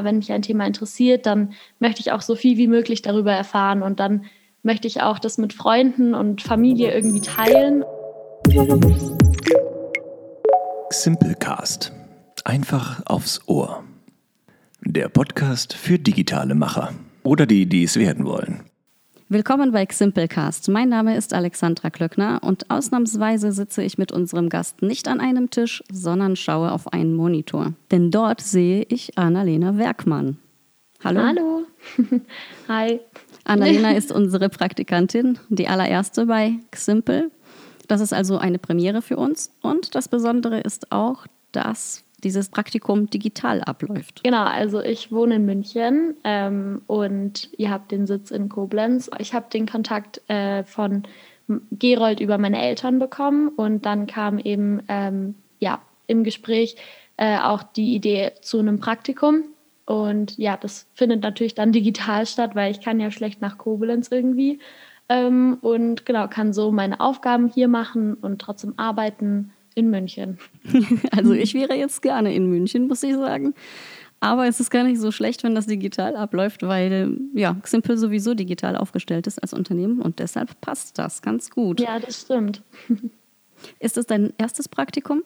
wenn 0.00 0.18
mich 0.18 0.30
ein 0.30 0.42
Thema 0.42 0.64
interessiert, 0.64 1.26
dann 1.26 1.54
möchte 1.80 2.00
ich 2.00 2.12
auch 2.12 2.20
so 2.20 2.36
viel 2.36 2.56
wie 2.56 2.68
möglich 2.68 3.02
darüber 3.02 3.32
erfahren 3.32 3.82
und 3.82 3.98
dann 3.98 4.26
möchte 4.62 4.86
ich 4.86 5.02
auch 5.02 5.18
das 5.18 5.38
mit 5.38 5.52
Freunden 5.52 6.14
und 6.14 6.40
Familie 6.40 6.94
irgendwie 6.94 7.20
teilen. 7.20 7.84
Simplecast. 10.90 11.92
Einfach 12.44 13.02
aufs 13.06 13.40
Ohr. 13.48 13.82
Der 14.82 15.08
Podcast 15.08 15.74
für 15.74 15.98
digitale 15.98 16.54
Macher 16.54 16.92
oder 17.24 17.44
die, 17.44 17.66
die 17.68 17.82
es 17.82 17.96
werden 17.96 18.24
wollen. 18.24 18.62
Willkommen 19.30 19.72
bei 19.72 19.86
Simplecast. 19.90 20.70
Mein 20.70 20.88
Name 20.88 21.14
ist 21.14 21.34
Alexandra 21.34 21.90
Klöckner 21.90 22.38
und 22.42 22.70
ausnahmsweise 22.70 23.52
sitze 23.52 23.82
ich 23.82 23.98
mit 23.98 24.10
unserem 24.10 24.48
Gast 24.48 24.80
nicht 24.80 25.06
an 25.06 25.20
einem 25.20 25.50
Tisch, 25.50 25.84
sondern 25.92 26.34
schaue 26.34 26.72
auf 26.72 26.94
einen 26.94 27.14
Monitor. 27.14 27.74
Denn 27.90 28.10
dort 28.10 28.40
sehe 28.40 28.86
ich 28.88 29.18
Annalena 29.18 29.76
Werkmann. 29.76 30.38
Hallo. 31.04 31.20
Hallo. 31.20 31.62
Hi. 32.68 33.00
Annalena 33.44 33.92
ist 33.98 34.12
unsere 34.12 34.48
Praktikantin, 34.48 35.38
die 35.50 35.68
allererste 35.68 36.24
bei 36.24 36.54
Ximple. 36.70 37.30
Das 37.86 38.00
ist 38.00 38.14
also 38.14 38.38
eine 38.38 38.58
Premiere 38.58 39.02
für 39.02 39.18
uns. 39.18 39.52
Und 39.60 39.94
das 39.94 40.08
Besondere 40.08 40.60
ist 40.60 40.90
auch, 40.90 41.26
dass 41.52 42.02
dieses 42.24 42.48
Praktikum 42.48 43.08
digital 43.08 43.62
abläuft. 43.62 44.22
Genau, 44.24 44.44
also 44.44 44.80
ich 44.80 45.12
wohne 45.12 45.36
in 45.36 45.46
München 45.46 46.16
ähm, 46.24 46.82
und 46.86 47.48
ihr 47.56 47.70
habt 47.70 47.92
den 47.92 48.06
Sitz 48.06 48.30
in 48.30 48.48
Koblenz. 48.48 49.10
Ich 49.18 49.34
habe 49.34 49.46
den 49.52 49.66
Kontakt 49.66 50.20
äh, 50.28 50.64
von 50.64 51.04
Gerold 51.70 52.20
über 52.20 52.38
meine 52.38 52.60
Eltern 52.60 52.98
bekommen 52.98 53.48
und 53.48 53.86
dann 53.86 54.06
kam 54.06 54.38
eben 54.38 54.82
ähm, 54.88 55.34
ja, 55.60 55.80
im 56.06 56.24
Gespräch 56.24 56.76
äh, 57.16 57.38
auch 57.38 57.62
die 57.62 57.94
Idee 57.94 58.32
zu 58.42 58.58
einem 58.58 58.80
Praktikum. 58.80 59.44
Und 59.86 60.36
ja, 60.36 60.58
das 60.58 60.86
findet 60.94 61.22
natürlich 61.22 61.54
dann 61.54 61.72
digital 61.72 62.26
statt, 62.26 62.54
weil 62.54 62.70
ich 62.70 62.82
kann 62.82 63.00
ja 63.00 63.10
schlecht 63.10 63.40
nach 63.40 63.56
Koblenz 63.56 64.08
irgendwie. 64.10 64.58
Ähm, 65.08 65.56
und 65.62 66.04
genau, 66.04 66.28
kann 66.28 66.52
so 66.52 66.70
meine 66.70 67.00
Aufgaben 67.00 67.48
hier 67.48 67.68
machen 67.68 68.14
und 68.14 68.40
trotzdem 68.40 68.74
arbeiten 68.76 69.52
in 69.78 69.90
München. 69.90 70.38
Also 71.10 71.32
ich 71.32 71.54
wäre 71.54 71.74
jetzt 71.74 72.02
gerne 72.02 72.34
in 72.34 72.46
München, 72.46 72.88
muss 72.88 73.02
ich 73.02 73.14
sagen. 73.14 73.54
Aber 74.20 74.46
es 74.48 74.58
ist 74.58 74.70
gar 74.70 74.82
nicht 74.82 75.00
so 75.00 75.12
schlecht, 75.12 75.44
wenn 75.44 75.54
das 75.54 75.66
digital 75.66 76.16
abläuft, 76.16 76.62
weil 76.64 77.16
ja, 77.34 77.56
Simple 77.64 77.96
sowieso 77.96 78.34
digital 78.34 78.76
aufgestellt 78.76 79.26
ist 79.26 79.40
als 79.40 79.54
Unternehmen 79.54 80.02
und 80.02 80.18
deshalb 80.18 80.60
passt 80.60 80.98
das 80.98 81.22
ganz 81.22 81.50
gut. 81.50 81.80
Ja, 81.80 81.98
das 82.00 82.22
stimmt. 82.22 82.62
Ist 83.80 83.96
es 83.96 84.06
dein 84.06 84.32
erstes 84.38 84.68
Praktikum? 84.68 85.22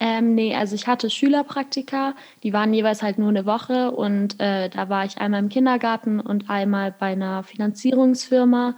Ähm, 0.00 0.34
nee, 0.34 0.54
also 0.54 0.74
ich 0.74 0.88
hatte 0.88 1.10
Schülerpraktika, 1.10 2.14
die 2.42 2.52
waren 2.52 2.74
jeweils 2.74 3.02
halt 3.02 3.18
nur 3.18 3.28
eine 3.28 3.46
Woche 3.46 3.92
und 3.92 4.40
äh, 4.40 4.68
da 4.68 4.88
war 4.88 5.04
ich 5.04 5.18
einmal 5.18 5.40
im 5.40 5.48
Kindergarten 5.48 6.18
und 6.18 6.50
einmal 6.50 6.92
bei 6.98 7.12
einer 7.12 7.44
Finanzierungsfirma 7.44 8.74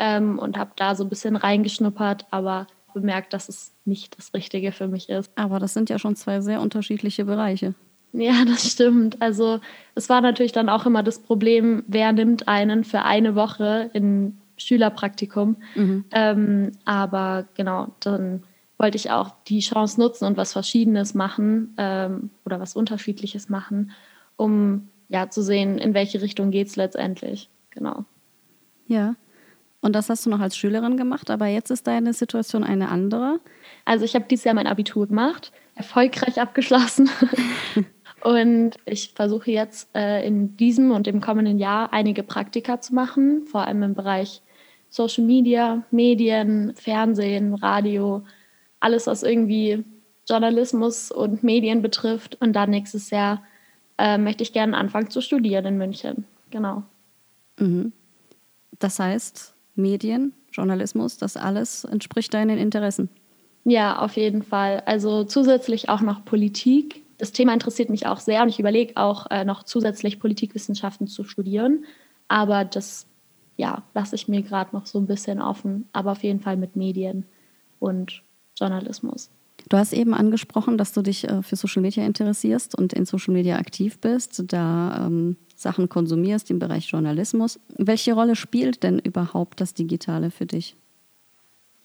ähm, 0.00 0.38
und 0.38 0.58
habe 0.58 0.72
da 0.74 0.96
so 0.96 1.04
ein 1.04 1.08
bisschen 1.08 1.36
reingeschnuppert, 1.36 2.26
aber 2.32 2.66
bemerkt, 2.94 3.32
dass 3.34 3.48
es 3.48 3.72
nicht 3.84 4.16
das 4.16 4.32
Richtige 4.32 4.72
für 4.72 4.88
mich 4.88 5.10
ist. 5.10 5.30
Aber 5.34 5.58
das 5.58 5.74
sind 5.74 5.90
ja 5.90 5.98
schon 5.98 6.16
zwei 6.16 6.40
sehr 6.40 6.60
unterschiedliche 6.60 7.26
Bereiche. 7.26 7.74
Ja, 8.12 8.44
das 8.46 8.70
stimmt. 8.70 9.20
Also 9.20 9.60
es 9.94 10.08
war 10.08 10.20
natürlich 10.20 10.52
dann 10.52 10.70
auch 10.70 10.86
immer 10.86 11.02
das 11.02 11.18
Problem, 11.18 11.84
wer 11.86 12.12
nimmt 12.12 12.48
einen 12.48 12.84
für 12.84 13.02
eine 13.02 13.34
Woche 13.34 13.90
in 13.92 14.38
Schülerpraktikum. 14.56 15.56
Mhm. 15.74 16.04
Ähm, 16.12 16.72
aber 16.84 17.46
genau, 17.54 17.88
dann 18.00 18.44
wollte 18.78 18.96
ich 18.96 19.10
auch 19.10 19.32
die 19.46 19.60
Chance 19.60 20.00
nutzen 20.00 20.24
und 20.24 20.36
was 20.36 20.52
Verschiedenes 20.52 21.14
machen 21.14 21.74
ähm, 21.76 22.30
oder 22.44 22.60
was 22.60 22.76
Unterschiedliches 22.76 23.48
machen, 23.48 23.92
um 24.36 24.88
ja 25.08 25.28
zu 25.28 25.42
sehen, 25.42 25.78
in 25.78 25.94
welche 25.94 26.22
Richtung 26.22 26.50
geht 26.50 26.68
es 26.68 26.76
letztendlich. 26.76 27.50
Genau. 27.70 28.04
Ja. 28.86 29.16
Und 29.84 29.92
das 29.92 30.08
hast 30.08 30.24
du 30.24 30.30
noch 30.30 30.40
als 30.40 30.56
Schülerin 30.56 30.96
gemacht, 30.96 31.30
aber 31.30 31.46
jetzt 31.46 31.68
ist 31.68 31.86
deine 31.86 32.14
Situation 32.14 32.64
eine 32.64 32.88
andere. 32.88 33.38
Also 33.84 34.06
ich 34.06 34.14
habe 34.14 34.24
dieses 34.30 34.46
Jahr 34.46 34.54
mein 34.54 34.66
Abitur 34.66 35.06
gemacht, 35.06 35.52
erfolgreich 35.74 36.40
abgeschlossen. 36.40 37.10
und 38.24 38.76
ich 38.86 39.12
versuche 39.14 39.50
jetzt 39.50 39.94
äh, 39.94 40.26
in 40.26 40.56
diesem 40.56 40.90
und 40.90 41.06
im 41.06 41.20
kommenden 41.20 41.58
Jahr 41.58 41.92
einige 41.92 42.22
Praktika 42.22 42.80
zu 42.80 42.94
machen, 42.94 43.44
vor 43.46 43.66
allem 43.66 43.82
im 43.82 43.92
Bereich 43.92 44.40
Social 44.88 45.24
Media, 45.24 45.82
Medien, 45.90 46.72
Fernsehen, 46.76 47.52
Radio, 47.52 48.24
alles, 48.80 49.06
was 49.06 49.22
irgendwie 49.22 49.84
Journalismus 50.26 51.10
und 51.10 51.42
Medien 51.42 51.82
betrifft. 51.82 52.40
Und 52.40 52.54
dann 52.54 52.70
nächstes 52.70 53.10
Jahr 53.10 53.42
äh, 53.98 54.16
möchte 54.16 54.44
ich 54.44 54.54
gerne 54.54 54.78
anfangen 54.78 55.10
zu 55.10 55.20
studieren 55.20 55.66
in 55.66 55.76
München. 55.76 56.24
Genau. 56.48 56.84
Mhm. 57.58 57.92
Das 58.78 58.98
heißt, 58.98 59.53
Medien, 59.74 60.32
Journalismus, 60.52 61.16
das 61.16 61.36
alles 61.36 61.84
entspricht 61.84 62.32
deinen 62.34 62.58
Interessen. 62.58 63.08
Ja, 63.64 63.98
auf 63.98 64.16
jeden 64.16 64.42
Fall. 64.42 64.82
Also 64.86 65.24
zusätzlich 65.24 65.88
auch 65.88 66.00
noch 66.00 66.24
Politik. 66.24 67.02
Das 67.18 67.32
Thema 67.32 67.54
interessiert 67.54 67.90
mich 67.90 68.06
auch 68.06 68.20
sehr 68.20 68.42
und 68.42 68.48
ich 68.48 68.60
überlege 68.60 68.96
auch 68.96 69.30
äh, 69.30 69.44
noch 69.44 69.62
zusätzlich 69.62 70.20
Politikwissenschaften 70.20 71.06
zu 71.06 71.24
studieren. 71.24 71.84
Aber 72.28 72.64
das 72.64 73.06
ja, 73.56 73.82
lasse 73.94 74.16
ich 74.16 74.28
mir 74.28 74.42
gerade 74.42 74.74
noch 74.74 74.86
so 74.86 74.98
ein 74.98 75.06
bisschen 75.06 75.40
offen. 75.40 75.88
Aber 75.92 76.12
auf 76.12 76.22
jeden 76.22 76.40
Fall 76.40 76.56
mit 76.56 76.76
Medien 76.76 77.24
und 77.78 78.22
Journalismus. 78.58 79.30
Du 79.68 79.76
hast 79.76 79.92
eben 79.92 80.14
angesprochen, 80.14 80.76
dass 80.76 80.92
du 80.92 81.02
dich 81.02 81.28
äh, 81.28 81.42
für 81.42 81.56
Social 81.56 81.82
Media 81.82 82.04
interessierst 82.04 82.76
und 82.76 82.92
in 82.92 83.06
Social 83.06 83.32
Media 83.32 83.56
aktiv 83.56 83.98
bist, 83.98 84.44
da 84.48 85.06
ähm, 85.06 85.36
Sachen 85.54 85.88
konsumierst 85.88 86.50
im 86.50 86.58
Bereich 86.58 86.90
Journalismus. 86.90 87.60
Welche 87.76 88.14
Rolle 88.14 88.36
spielt 88.36 88.82
denn 88.82 88.98
überhaupt 88.98 89.60
das 89.60 89.74
Digitale 89.74 90.30
für 90.30 90.46
dich? 90.46 90.76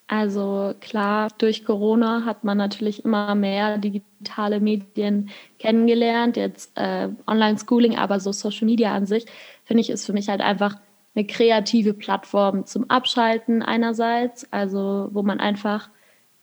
Also 0.07 0.73
klar, 0.81 1.27
durch 1.37 1.65
Corona 1.65 2.25
hat 2.25 2.43
man 2.43 2.57
natürlich 2.57 3.05
immer 3.05 3.35
mehr 3.35 3.77
digitale 3.77 4.59
Medien 4.59 5.29
kennengelernt, 5.59 6.35
jetzt 6.35 6.71
äh, 6.75 7.09
Online-Schooling, 7.27 7.95
aber 7.95 8.19
so 8.19 8.31
Social 8.31 8.65
Media 8.65 8.91
an 8.91 9.05
sich, 9.05 9.27
finde 9.65 9.81
ich, 9.81 9.91
ist 9.91 10.07
für 10.07 10.13
mich 10.13 10.27
halt 10.27 10.41
einfach 10.41 10.77
eine 11.13 11.27
kreative 11.27 11.93
Plattform 11.93 12.65
zum 12.65 12.89
Abschalten 12.89 13.61
einerseits, 13.61 14.51
also 14.51 15.09
wo 15.11 15.21
man 15.21 15.39
einfach 15.39 15.89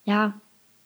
ja 0.05 0.41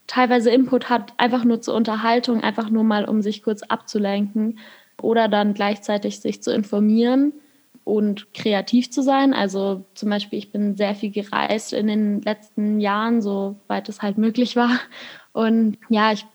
teilweise 0.06 0.50
Input 0.50 0.88
hat, 0.88 1.12
einfach 1.18 1.44
nur 1.44 1.60
zur 1.60 1.74
Unterhaltung, 1.74 2.42
einfach 2.42 2.70
nur 2.70 2.82
mal, 2.82 3.04
um 3.04 3.20
sich 3.20 3.42
kurz 3.42 3.62
abzulenken 3.62 4.58
oder 5.02 5.28
dann 5.28 5.54
gleichzeitig 5.54 6.20
sich 6.20 6.42
zu 6.42 6.52
informieren 6.52 7.32
und 7.84 8.32
kreativ 8.34 8.90
zu 8.90 9.02
sein. 9.02 9.34
Also 9.34 9.84
zum 9.94 10.10
Beispiel, 10.10 10.38
ich 10.38 10.52
bin 10.52 10.76
sehr 10.76 10.94
viel 10.94 11.10
gereist 11.10 11.72
in 11.72 11.86
den 11.86 12.22
letzten 12.22 12.80
Jahren, 12.80 13.22
soweit 13.22 13.88
es 13.88 14.02
halt 14.02 14.18
möglich 14.18 14.56
war. 14.56 14.78
Und 15.32 15.78
ja, 15.88 16.12
ich 16.12 16.26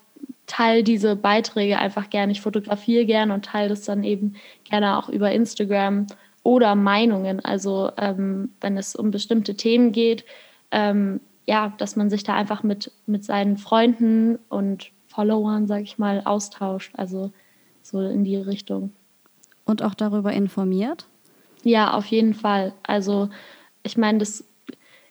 teile 0.48 0.84
diese 0.84 1.16
Beiträge 1.16 1.80
einfach 1.80 2.10
gerne. 2.10 2.32
Ich 2.32 2.42
fotografiere 2.42 3.06
gerne 3.06 3.34
und 3.34 3.46
teile 3.46 3.70
das 3.70 3.84
dann 3.84 4.04
eben 4.04 4.36
gerne 4.64 4.98
auch 4.98 5.10
über 5.10 5.32
Instagram 5.32 6.08
oder 6.44 6.76
Meinungen. 6.76 7.44
Also 7.44 7.92
ähm, 7.98 8.52
wenn 8.62 8.78
es 8.78 8.96
um 8.96 9.12
bestimmte 9.12 9.56
Themen 9.56 9.92
geht, 9.92 10.26
ähm, 10.72 11.20
ja, 11.48 11.74
dass 11.78 11.96
man 11.96 12.10
sich 12.10 12.24
da 12.24 12.36
einfach 12.36 12.64
mit, 12.64 12.92
mit 13.06 13.24
seinen 13.24 13.58
Freunden 13.58 14.40
und 14.50 14.92
Followern, 15.08 15.68
sag 15.68 15.82
ich 15.84 15.98
mal, 15.98 16.22
austauscht. 16.26 16.92
Also 16.98 17.32
so 17.86 18.02
in 18.02 18.24
die 18.24 18.36
Richtung. 18.38 18.92
Und 19.64 19.84
auch 19.84 19.94
darüber 19.94 20.34
informiert? 20.34 21.06
Ja, 21.64 21.94
auf 21.94 22.06
jeden 22.06 22.34
Fall. 22.34 22.74
Also 22.84 23.30
ich 23.84 23.98
meine, 23.98 24.20
das 24.20 24.44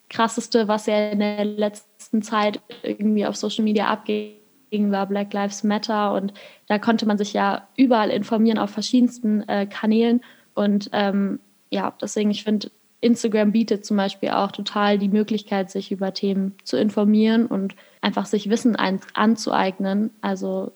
Krasseste, 0.08 0.68
was 0.68 0.86
ja 0.86 1.10
in 1.10 1.20
der 1.20 1.44
letzten 1.44 2.22
Zeit 2.22 2.60
irgendwie 2.82 3.26
auf 3.26 3.36
Social 3.36 3.64
Media 3.64 3.86
abging, 3.86 4.36
war 4.70 5.06
Black 5.06 5.32
Lives 5.32 5.64
Matter. 5.64 6.12
Und 6.12 6.34
da 6.66 6.78
konnte 6.78 7.06
man 7.06 7.18
sich 7.18 7.32
ja 7.32 7.66
überall 7.76 8.10
informieren 8.10 8.58
auf 8.58 8.70
verschiedensten 8.70 9.48
äh, 9.48 9.66
Kanälen. 9.66 10.20
Und 10.54 10.90
ähm, 10.92 11.40
ja, 11.70 11.94
deswegen, 12.00 12.30
ich 12.30 12.44
finde, 12.44 12.70
Instagram 13.00 13.52
bietet 13.52 13.84
zum 13.84 13.96
Beispiel 13.96 14.30
auch 14.30 14.50
total 14.50 14.98
die 14.98 15.08
Möglichkeit, 15.08 15.70
sich 15.70 15.92
über 15.92 16.14
Themen 16.14 16.54
zu 16.64 16.76
informieren 16.76 17.46
und 17.46 17.74
einfach 18.00 18.26
sich 18.26 18.50
Wissen 18.50 18.76
ein, 18.76 19.00
anzueignen. 19.14 20.10
Also 20.20 20.72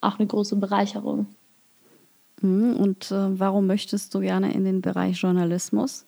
auch 0.00 0.18
eine 0.18 0.26
große 0.26 0.56
Bereicherung. 0.56 1.26
Mhm, 2.40 2.76
und 2.76 3.10
äh, 3.10 3.38
warum 3.38 3.66
möchtest 3.66 4.14
du 4.14 4.20
gerne 4.20 4.52
in 4.52 4.64
den 4.64 4.80
Bereich 4.80 5.20
Journalismus? 5.20 6.06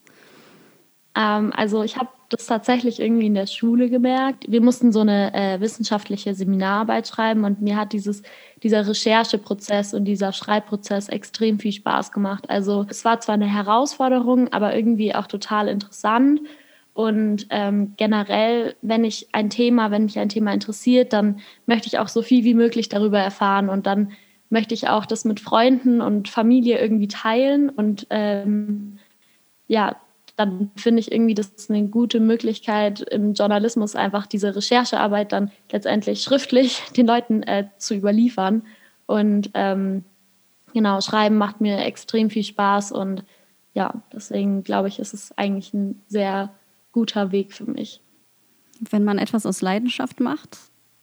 Ähm, 1.15 1.51
also 1.55 1.83
ich 1.83 1.97
habe 1.97 2.09
das 2.29 2.45
tatsächlich 2.45 2.99
irgendwie 2.99 3.25
in 3.25 3.33
der 3.33 3.47
Schule 3.47 3.89
gemerkt. 3.89 4.45
Wir 4.47 4.61
mussten 4.61 4.91
so 4.91 5.01
eine 5.01 5.33
äh, 5.33 5.59
wissenschaftliche 5.59 6.33
Seminararbeit 6.33 7.07
schreiben 7.07 7.43
und 7.43 7.61
mir 7.61 7.75
hat 7.75 7.91
dieses, 7.93 8.23
dieser 8.63 8.87
Rechercheprozess 8.87 9.93
und 9.93 10.05
dieser 10.05 10.31
Schreibprozess 10.31 11.09
extrem 11.09 11.59
viel 11.59 11.73
Spaß 11.73 12.11
gemacht. 12.11 12.49
Also 12.49 12.85
es 12.89 13.03
war 13.03 13.19
zwar 13.19 13.35
eine 13.35 13.53
Herausforderung, 13.53 14.51
aber 14.53 14.75
irgendwie 14.75 15.13
auch 15.13 15.27
total 15.27 15.67
interessant. 15.67 16.41
Und 16.93 17.47
ähm, 17.49 17.93
generell, 17.97 18.75
wenn 18.81 19.03
ich 19.03 19.29
ein 19.33 19.49
Thema, 19.49 19.91
wenn 19.91 20.03
mich 20.03 20.19
ein 20.19 20.29
Thema 20.29 20.53
interessiert, 20.53 21.13
dann 21.13 21.39
möchte 21.65 21.87
ich 21.87 21.99
auch 21.99 22.09
so 22.09 22.21
viel 22.21 22.43
wie 22.43 22.53
möglich 22.53 22.89
darüber 22.89 23.19
erfahren 23.19 23.69
und 23.69 23.85
dann 23.85 24.11
möchte 24.51 24.73
ich 24.73 24.89
auch 24.89 25.05
das 25.05 25.25
mit 25.25 25.39
Freunden 25.39 26.01
und 26.01 26.29
Familie 26.29 26.79
irgendwie 26.79 27.07
teilen. 27.07 27.69
Und 27.69 28.05
ähm, 28.09 28.99
ja, 29.67 29.95
dann 30.35 30.71
finde 30.75 30.99
ich 30.99 31.11
irgendwie, 31.11 31.33
das 31.33 31.47
ist 31.47 31.71
eine 31.71 31.87
gute 31.87 32.19
Möglichkeit 32.19 32.99
im 32.99 33.33
Journalismus 33.33 33.95
einfach 33.95 34.27
diese 34.27 34.55
Recherchearbeit 34.55 35.31
dann 35.31 35.51
letztendlich 35.71 36.21
schriftlich 36.21 36.83
den 36.97 37.07
Leuten 37.07 37.43
äh, 37.43 37.69
zu 37.77 37.95
überliefern. 37.95 38.63
Und 39.05 39.51
ähm, 39.53 40.03
genau, 40.73 40.99
Schreiben 40.99 41.37
macht 41.37 41.61
mir 41.61 41.79
extrem 41.79 42.29
viel 42.29 42.43
Spaß 42.43 42.91
und 42.91 43.23
ja, 43.73 44.03
deswegen 44.11 44.63
glaube 44.63 44.89
ich, 44.89 44.99
ist 44.99 45.13
es 45.13 45.31
eigentlich 45.37 45.73
ein 45.73 46.01
sehr 46.07 46.53
guter 46.91 47.31
Weg 47.31 47.53
für 47.53 47.65
mich. 47.65 48.01
Wenn 48.81 49.05
man 49.05 49.17
etwas 49.17 49.45
aus 49.45 49.61
Leidenschaft 49.61 50.19
macht, 50.19 50.57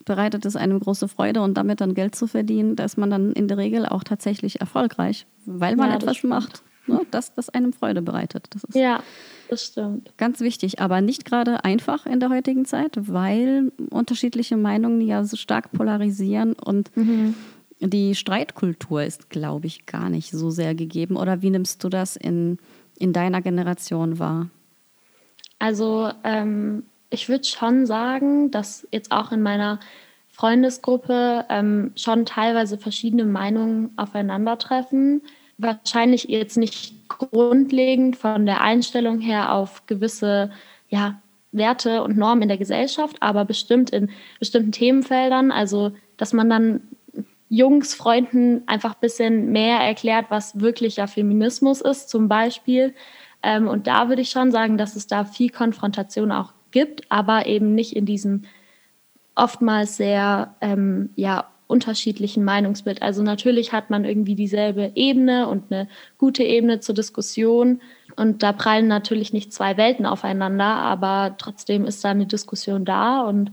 bereitet 0.08 0.44
es 0.46 0.56
einem 0.56 0.80
große 0.80 1.06
Freude 1.06 1.42
und 1.42 1.54
damit 1.54 1.80
dann 1.80 1.94
Geld 1.94 2.16
zu 2.16 2.26
verdienen, 2.26 2.74
da 2.74 2.84
ist 2.84 2.98
man 2.98 3.10
dann 3.10 3.32
in 3.32 3.46
der 3.46 3.58
Regel 3.58 3.86
auch 3.86 4.02
tatsächlich 4.02 4.60
erfolgreich, 4.60 5.26
weil 5.46 5.76
man 5.76 5.90
ja, 5.90 5.96
etwas 5.96 6.24
macht, 6.24 6.62
ne, 6.88 7.02
das, 7.12 7.34
das 7.34 7.50
einem 7.50 7.72
Freude 7.72 8.02
bereitet. 8.02 8.46
Das 8.50 8.64
ist 8.64 8.74
ja, 8.74 9.02
das 9.48 9.66
stimmt. 9.66 10.10
Ganz 10.16 10.40
wichtig, 10.40 10.80
aber 10.80 11.02
nicht 11.02 11.26
gerade 11.26 11.62
einfach 11.62 12.06
in 12.06 12.18
der 12.18 12.30
heutigen 12.30 12.64
Zeit, 12.64 12.92
weil 12.96 13.70
unterschiedliche 13.90 14.56
Meinungen 14.56 15.02
ja 15.02 15.22
so 15.24 15.36
stark 15.36 15.70
polarisieren 15.72 16.54
und 16.54 16.90
mhm. 16.96 17.34
die 17.78 18.14
Streitkultur 18.14 19.04
ist, 19.04 19.28
glaube 19.28 19.66
ich, 19.66 19.84
gar 19.86 20.08
nicht 20.08 20.32
so 20.32 20.50
sehr 20.50 20.74
gegeben. 20.74 21.16
Oder 21.16 21.42
wie 21.42 21.50
nimmst 21.50 21.84
du 21.84 21.90
das 21.90 22.16
in, 22.16 22.56
in 22.98 23.12
deiner 23.12 23.42
Generation 23.42 24.18
wahr? 24.18 24.48
Also 25.58 26.10
ähm, 26.24 26.84
ich 27.10 27.28
würde 27.28 27.44
schon 27.44 27.86
sagen, 27.86 28.50
dass 28.50 28.86
jetzt 28.90 29.12
auch 29.12 29.32
in 29.32 29.42
meiner 29.42 29.80
Freundesgruppe 30.28 31.46
ähm, 31.48 31.92
schon 31.96 32.24
teilweise 32.24 32.78
verschiedene 32.78 33.24
Meinungen 33.24 33.90
aufeinandertreffen. 33.96 35.22
Wahrscheinlich 35.56 36.24
jetzt 36.24 36.56
nicht 36.56 37.08
grundlegend 37.08 38.16
von 38.16 38.46
der 38.46 38.60
Einstellung 38.60 39.18
her 39.18 39.52
auf 39.52 39.86
gewisse 39.86 40.52
ja, 40.88 41.20
Werte 41.50 42.02
und 42.04 42.16
Normen 42.16 42.42
in 42.42 42.48
der 42.48 42.58
Gesellschaft, 42.58 43.16
aber 43.20 43.44
bestimmt 43.44 43.90
in 43.90 44.10
bestimmten 44.38 44.70
Themenfeldern. 44.70 45.50
Also, 45.50 45.92
dass 46.16 46.32
man 46.32 46.48
dann 46.48 46.82
Jungs, 47.48 47.94
Freunden 47.94 48.62
einfach 48.66 48.94
ein 48.94 49.00
bisschen 49.00 49.50
mehr 49.50 49.78
erklärt, 49.78 50.26
was 50.28 50.60
wirklicher 50.60 51.08
Feminismus 51.08 51.80
ist, 51.80 52.10
zum 52.10 52.28
Beispiel. 52.28 52.94
Ähm, 53.42 53.66
und 53.66 53.86
da 53.86 54.08
würde 54.08 54.22
ich 54.22 54.30
schon 54.30 54.52
sagen, 54.52 54.78
dass 54.78 54.96
es 54.96 55.06
da 55.06 55.24
viel 55.24 55.50
Konfrontation 55.50 56.30
auch 56.30 56.52
gibt, 56.70 57.10
aber 57.10 57.46
eben 57.46 57.74
nicht 57.74 57.94
in 57.94 58.06
diesem 58.06 58.42
oftmals 59.34 59.96
sehr 59.96 60.54
ähm, 60.60 61.10
ja, 61.16 61.46
unterschiedlichen 61.68 62.44
Meinungsbild. 62.44 63.02
Also 63.02 63.22
natürlich 63.22 63.72
hat 63.72 63.90
man 63.90 64.04
irgendwie 64.04 64.34
dieselbe 64.34 64.92
Ebene 64.94 65.48
und 65.48 65.70
eine 65.70 65.88
gute 66.16 66.42
Ebene 66.42 66.80
zur 66.80 66.94
Diskussion. 66.94 67.80
Und 68.16 68.42
da 68.42 68.52
prallen 68.52 68.88
natürlich 68.88 69.32
nicht 69.32 69.52
zwei 69.52 69.76
Welten 69.76 70.06
aufeinander, 70.06 70.64
aber 70.64 71.36
trotzdem 71.38 71.84
ist 71.84 72.04
da 72.04 72.10
eine 72.10 72.26
Diskussion 72.26 72.84
da. 72.84 73.20
Und 73.20 73.52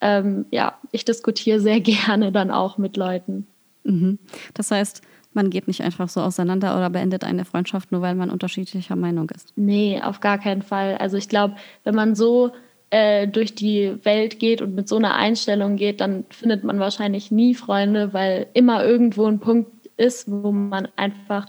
ähm, 0.00 0.46
ja, 0.50 0.78
ich 0.92 1.04
diskutiere 1.04 1.58
sehr 1.58 1.80
gerne 1.82 2.30
dann 2.30 2.50
auch 2.50 2.78
mit 2.78 2.96
Leuten. 2.96 3.46
Mhm. 3.82 4.18
Das 4.52 4.70
heißt, 4.70 5.02
man 5.34 5.50
geht 5.50 5.68
nicht 5.68 5.82
einfach 5.82 6.08
so 6.08 6.20
auseinander 6.20 6.76
oder 6.76 6.90
beendet 6.90 7.24
eine 7.24 7.44
Freundschaft, 7.44 7.92
nur 7.92 8.00
weil 8.02 8.14
man 8.14 8.30
unterschiedlicher 8.30 8.96
Meinung 8.96 9.30
ist. 9.30 9.52
Nee, 9.56 10.00
auf 10.02 10.20
gar 10.20 10.38
keinen 10.38 10.62
Fall. 10.62 10.96
Also 10.96 11.16
ich 11.16 11.28
glaube, 11.28 11.56
wenn 11.84 11.94
man 11.94 12.14
so 12.14 12.52
äh, 12.90 13.26
durch 13.26 13.54
die 13.54 13.96
Welt 14.04 14.38
geht 14.38 14.62
und 14.62 14.74
mit 14.74 14.88
so 14.88 14.96
einer 14.96 15.14
Einstellung 15.14 15.76
geht, 15.76 16.00
dann 16.00 16.24
findet 16.30 16.64
man 16.64 16.78
wahrscheinlich 16.78 17.30
nie 17.30 17.54
Freunde, 17.54 18.12
weil 18.12 18.46
immer 18.54 18.84
irgendwo 18.84 19.26
ein 19.26 19.40
Punkt 19.40 19.70
ist, 19.96 20.30
wo 20.30 20.52
man 20.52 20.88
einfach 20.96 21.46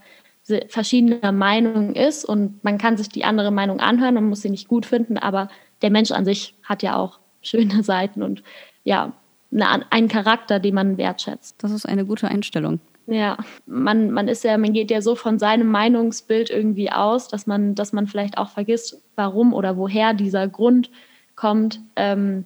verschiedener 0.70 1.32
Meinung 1.32 1.94
ist 1.96 2.24
und 2.24 2.64
man 2.64 2.78
kann 2.78 2.98
sich 2.98 3.10
die 3.10 3.24
andere 3.24 3.52
Meinung 3.52 3.80
anhören 3.80 4.18
und 4.18 4.30
muss 4.30 4.44
sie 4.44 4.52
nicht 4.52 4.68
gut 4.68 4.86
finden, 4.86 5.18
aber 5.18 5.50
der 5.82 5.90
Mensch 5.90 6.12
an 6.12 6.26
sich 6.26 6.54
hat 6.64 6.84
ja 6.84 6.96
auch 6.96 7.20
schöne 7.42 7.84
Seiten 7.84 8.24
und 8.24 8.44
ja, 8.84 9.14
eine, 9.52 9.92
einen 9.92 10.08
Charakter, 10.08 10.60
den 10.60 10.76
man 10.76 10.98
wertschätzt. 10.98 11.56
Das 11.64 11.72
ist 11.72 11.86
eine 11.86 12.06
gute 12.06 12.28
Einstellung. 12.28 12.80
Ja, 13.07 13.38
man, 13.68 14.10
man 14.12 14.28
ist 14.28 14.44
ja, 14.44 14.57
man 14.57 14.74
geht 14.74 14.90
ja 14.90 15.02
so 15.02 15.16
von 15.16 15.38
seinem 15.38 15.68
Meinungsbild 15.68 16.50
irgendwie 16.50 16.92
aus, 16.92 17.28
dass 17.28 17.46
man, 17.46 17.75
dass 17.75 17.94
man 17.94 18.07
vielleicht 18.07 18.38
auch 18.38 18.50
vergisst, 18.50 19.02
warum 19.16 19.54
oder 19.54 19.78
woher 19.78 20.13
dieser 20.13 20.48
Grund 20.48 20.90
kommt, 21.36 21.80
ähm, 21.96 22.46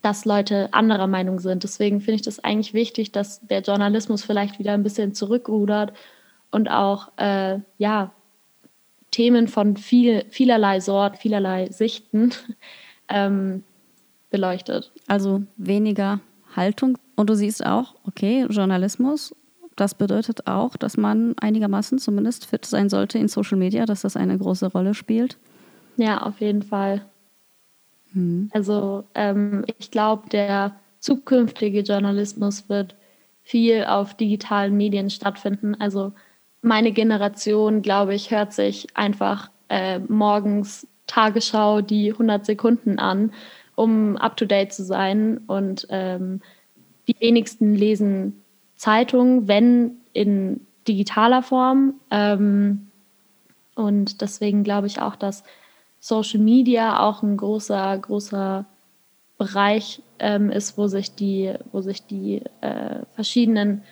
dass 0.00 0.24
Leute 0.24 0.72
anderer 0.72 1.06
Meinung 1.06 1.38
sind. 1.38 1.62
Deswegen 1.62 2.00
finde 2.00 2.16
ich 2.16 2.22
das 2.22 2.42
eigentlich 2.42 2.72
wichtig, 2.72 3.12
dass 3.12 3.46
der 3.46 3.60
Journalismus 3.60 4.24
vielleicht 4.24 4.58
wieder 4.58 4.72
ein 4.72 4.82
bisschen 4.82 5.14
zurückrudert 5.14 5.92
und 6.50 6.68
auch 6.70 7.12
äh, 7.18 7.58
ja, 7.78 8.12
Themen 9.10 9.46
von 9.46 9.76
viel, 9.76 10.24
vielerlei 10.30 10.80
Sort, 10.80 11.18
vielerlei 11.18 11.70
Sichten 11.70 12.32
ähm, 13.08 13.62
beleuchtet. 14.30 14.90
Also 15.06 15.42
weniger 15.56 16.20
Haltung. 16.56 16.96
Und 17.14 17.28
du 17.28 17.34
siehst 17.34 17.64
auch, 17.64 17.94
okay, 18.04 18.46
Journalismus 18.48 19.34
das 19.76 19.94
bedeutet 19.94 20.46
auch, 20.46 20.76
dass 20.76 20.96
man 20.96 21.34
einigermaßen 21.40 21.98
zumindest 21.98 22.46
fit 22.46 22.64
sein 22.64 22.88
sollte 22.88 23.18
in 23.18 23.28
Social 23.28 23.58
Media, 23.58 23.86
dass 23.86 24.02
das 24.02 24.16
eine 24.16 24.36
große 24.36 24.66
Rolle 24.66 24.94
spielt. 24.94 25.38
Ja, 25.96 26.22
auf 26.22 26.40
jeden 26.40 26.62
Fall. 26.62 27.02
Hm. 28.12 28.50
Also 28.52 29.04
ähm, 29.14 29.64
ich 29.78 29.90
glaube, 29.90 30.28
der 30.28 30.76
zukünftige 31.00 31.80
Journalismus 31.80 32.68
wird 32.68 32.94
viel 33.42 33.84
auf 33.84 34.14
digitalen 34.14 34.76
Medien 34.76 35.10
stattfinden. 35.10 35.74
Also 35.80 36.12
meine 36.60 36.92
Generation, 36.92 37.82
glaube 37.82 38.14
ich, 38.14 38.30
hört 38.30 38.52
sich 38.52 38.86
einfach 38.94 39.50
äh, 39.68 39.98
morgens 39.98 40.86
Tagesschau 41.06 41.80
die 41.80 42.12
100 42.12 42.46
Sekunden 42.46 42.98
an, 42.98 43.32
um 43.74 44.16
up-to-date 44.16 44.72
zu 44.72 44.84
sein. 44.84 45.38
Und 45.46 45.86
ähm, 45.90 46.40
die 47.08 47.16
wenigsten 47.18 47.74
lesen 47.74 48.41
Zeitung, 48.82 49.46
wenn 49.46 49.92
in 50.12 50.60
digitaler 50.88 51.44
Form. 51.44 51.94
Ähm, 52.10 52.88
und 53.76 54.20
deswegen 54.20 54.64
glaube 54.64 54.88
ich 54.88 55.00
auch, 55.00 55.14
dass 55.14 55.44
Social 56.00 56.40
Media 56.40 56.98
auch 56.98 57.22
ein 57.22 57.36
großer, 57.36 57.96
großer 57.96 58.64
Bereich 59.38 60.02
ähm, 60.18 60.50
ist, 60.50 60.76
wo 60.76 60.88
sich 60.88 61.14
die, 61.14 61.54
wo 61.70 61.80
sich 61.80 62.04
die 62.06 62.42
äh, 62.60 63.04
verschiedenen 63.14 63.82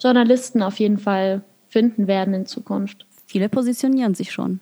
Journalisten 0.00 0.62
auf 0.62 0.80
jeden 0.80 0.96
Fall 0.96 1.42
finden 1.68 2.06
werden 2.06 2.32
in 2.32 2.46
Zukunft. 2.46 3.04
Viele 3.26 3.50
positionieren 3.50 4.14
sich 4.14 4.32
schon, 4.32 4.60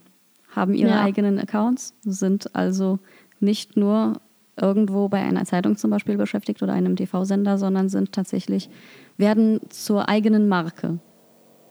haben 0.50 0.74
ihre 0.74 0.90
ja. 0.90 1.02
eigenen 1.02 1.38
Accounts, 1.38 1.94
sind 2.02 2.52
also 2.56 2.98
nicht 3.38 3.76
nur 3.76 4.20
irgendwo 4.60 5.08
bei 5.08 5.20
einer 5.22 5.44
Zeitung 5.44 5.76
zum 5.76 5.92
Beispiel 5.92 6.16
beschäftigt 6.16 6.64
oder 6.64 6.72
einem 6.72 6.96
TV-Sender, 6.96 7.58
sondern 7.58 7.88
sind 7.88 8.10
tatsächlich, 8.12 8.68
werden 9.16 9.60
zur 9.68 10.08
eigenen 10.08 10.48
Marke. 10.48 10.98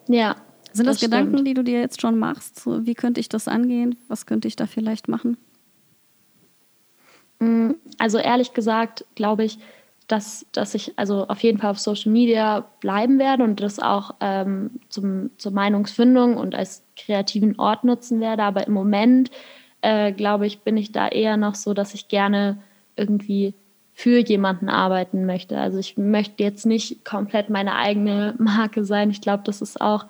Ja. 0.08 0.36
Sind 0.74 0.88
das, 0.88 1.00
das 1.00 1.10
Gedanken, 1.10 1.44
die 1.44 1.54
du 1.54 1.64
dir 1.64 1.82
jetzt 1.82 2.02
schon 2.02 2.18
machst? 2.18 2.66
Wie 2.66 2.94
könnte 2.94 3.20
ich 3.20 3.28
das 3.28 3.48
angehen? 3.48 3.98
Was 4.08 4.26
könnte 4.26 4.48
ich 4.48 4.56
da 4.56 4.68
vielleicht 4.68 5.08
machen? 5.08 5.38
Mm, 7.40 7.72
also 7.98 8.18
ehrlich 8.18 8.54
gesagt 8.54 9.06
glaube 9.16 9.44
ich, 9.44 9.60
dass, 10.08 10.46
dass 10.52 10.76
ich 10.76 10.98
also 10.98 11.28
auf 11.28 11.40
jeden 11.40 11.58
Fall 11.58 11.72
auf 11.72 11.80
Social 11.80 12.12
Media 12.12 12.66
bleiben 12.82 13.18
werde 13.18 13.44
und 13.44 13.62
das 13.62 13.80
auch 13.80 14.16
ähm, 14.20 14.80
zum, 14.90 15.32
zur 15.38 15.52
Meinungsfindung 15.52 16.38
und 16.38 16.54
als 16.54 16.84
kreativen 16.98 17.58
Ort 17.58 17.84
nutzen 17.84 18.20
werde. 18.20 18.44
Aber 18.44 18.68
im 18.68 18.74
Moment, 18.74 19.32
äh, 19.82 20.12
glaube 20.12 20.48
ich, 20.48 20.62
bin 20.62 20.76
ich 20.78 20.92
da 20.92 21.08
eher 21.08 21.38
noch 21.38 21.56
so, 21.56 21.74
dass 21.74 21.94
ich 21.94 22.10
gerne 22.10 22.62
irgendwie 22.98 23.54
für 23.94 24.20
jemanden 24.20 24.70
arbeiten 24.70 25.26
möchte. 25.26 25.58
Also 25.58 25.78
ich 25.78 25.98
möchte 25.98 26.44
jetzt 26.44 26.66
nicht 26.66 27.06
komplett 27.06 27.50
meine 27.50 27.76
eigene 27.76 28.36
Marke 28.38 28.84
sein. 28.84 29.12
Ich 29.12 29.22
glaube, 29.22 29.44
das 29.46 29.62
ist 29.62 29.80
auch 29.80 30.06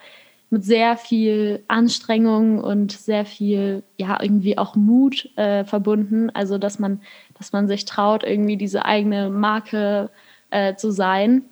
mit 0.50 0.66
sehr 0.66 0.98
viel 0.98 1.64
Anstrengung 1.70 2.60
und 2.60 2.92
sehr 2.92 3.26
viel, 3.26 3.84
ja, 3.98 4.22
irgendwie 4.22 4.58
auch 4.58 4.76
Mut 4.76 5.30
äh, 5.38 5.64
verbunden. 5.64 6.30
Also, 6.30 6.58
dass 6.58 6.78
man, 6.78 7.02
dass 7.38 7.54
man 7.54 7.70
sich 7.70 7.86
traut, 7.86 8.24
irgendwie 8.24 8.58
diese 8.58 8.86
eigene 8.86 9.30
Marke 9.30 10.10
äh, 10.50 10.76
zu 10.76 10.92
sein. 10.92 11.44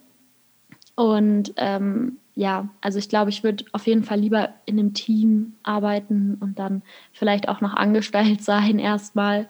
Und 0.96 1.54
ähm, 1.56 2.18
ja, 2.36 2.68
also 2.82 3.00
ich 3.00 3.08
glaube, 3.08 3.30
ich 3.30 3.42
würde 3.44 3.64
auf 3.72 3.88
jeden 3.88 4.04
Fall 4.04 4.20
lieber 4.20 4.50
in 4.66 4.78
einem 4.78 4.94
Team 4.94 5.54
arbeiten 5.64 6.38
und 6.40 6.60
dann 6.60 6.82
vielleicht 7.14 7.48
auch 7.48 7.62
noch 7.62 7.74
angestellt 7.74 8.42
sein 8.44 8.80
erstmal. 8.80 9.48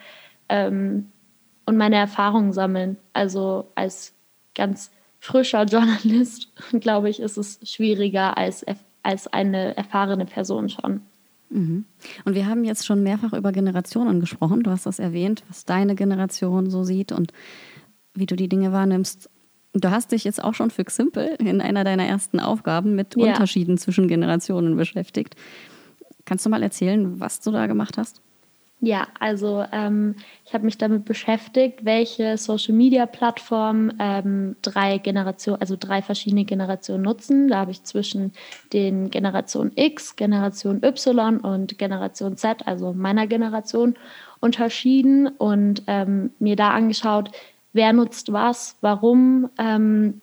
Ähm, 0.48 1.08
und 1.70 1.78
meine 1.78 1.96
Erfahrungen 1.98 2.52
sammeln. 2.52 2.98
Also 3.14 3.68
als 3.76 4.14
ganz 4.56 4.92
frischer 5.20 5.64
Journalist, 5.66 6.52
glaube 6.80 7.10
ich, 7.10 7.20
ist 7.20 7.38
es 7.38 7.60
schwieriger 7.64 8.38
als, 8.38 8.66
als 9.04 9.28
eine 9.28 9.78
erfahrene 9.78 10.26
Person 10.26 10.70
schon. 10.70 11.02
Mhm. 11.50 11.86
Und 12.26 12.36
wir 12.36 12.48
haben 12.48 12.64
jetzt 12.64 12.86
schon 12.86 13.04
mehrfach 13.04 13.34
über 13.34 13.52
Generationen 13.52 14.20
gesprochen. 14.20 14.64
Du 14.64 14.72
hast 14.72 14.86
das 14.86 15.00
erwähnt, 15.00 15.44
was 15.48 15.66
deine 15.66 15.96
Generation 15.96 16.70
so 16.70 16.84
sieht 16.84 17.12
und 17.12 17.34
wie 18.14 18.26
du 18.26 18.36
die 18.36 18.50
Dinge 18.50 18.72
wahrnimmst. 18.72 19.30
Du 19.74 19.92
hast 19.92 20.12
dich 20.12 20.24
jetzt 20.24 20.44
auch 20.44 20.56
schon 20.56 20.72
für 20.72 20.84
Ximple 20.84 21.36
in 21.36 21.62
einer 21.62 21.84
deiner 21.84 22.06
ersten 22.06 22.40
Aufgaben 22.40 22.96
mit 22.96 23.16
Ja. 23.16 23.28
Unterschieden 23.28 23.78
zwischen 23.78 24.08
Generationen 24.08 24.76
beschäftigt. 24.76 25.36
Kannst 26.26 26.46
du 26.46 26.50
mal 26.50 26.64
erzählen, 26.64 27.20
was 27.20 27.40
du 27.40 27.52
da 27.52 27.68
gemacht 27.68 27.98
hast? 27.98 28.22
Ja, 28.82 29.08
also 29.20 29.66
ähm, 29.74 30.16
ich 30.46 30.54
habe 30.54 30.64
mich 30.64 30.78
damit 30.78 31.04
beschäftigt, 31.04 31.84
welche 31.84 32.38
Social-Media-Plattformen 32.38 33.94
ähm, 34.00 34.56
drei 34.62 35.00
Generationen, 35.00 35.60
also 35.60 35.76
drei 35.78 36.02
verschiedene 36.02 36.46
Generationen 36.46 37.04
nutzen. 37.04 37.50
Da 37.50 37.58
habe 37.58 37.72
ich 37.72 37.84
zwischen 37.84 38.32
den 38.72 39.10
Generation 39.10 39.74
X, 39.76 40.16
Generation 40.16 40.82
Y 40.82 41.40
und 41.40 41.78
Generation 41.78 42.38
Z, 42.38 42.66
also 42.68 42.94
meiner 42.94 43.28
Generation, 43.28 43.96
unterschieden 44.40 45.28
und 45.28 45.84
ähm, 45.88 46.32
mir 46.40 46.56
da 46.56 46.70
angeschaut, 46.70 47.32
wer 47.74 47.92
nutzt 47.92 48.32
was, 48.32 48.78
warum 48.80 49.50
ähm, 49.60 50.22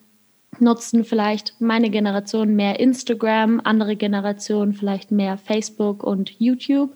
nutzen 0.59 1.03
vielleicht 1.03 1.53
meine 1.59 1.91
Generation 1.91 2.55
mehr 2.55 2.79
Instagram, 2.79 3.61
andere 3.63 3.95
Generationen 3.95 4.73
vielleicht 4.73 5.11
mehr 5.11 5.37
Facebook 5.37 6.03
und 6.03 6.31
YouTube 6.39 6.95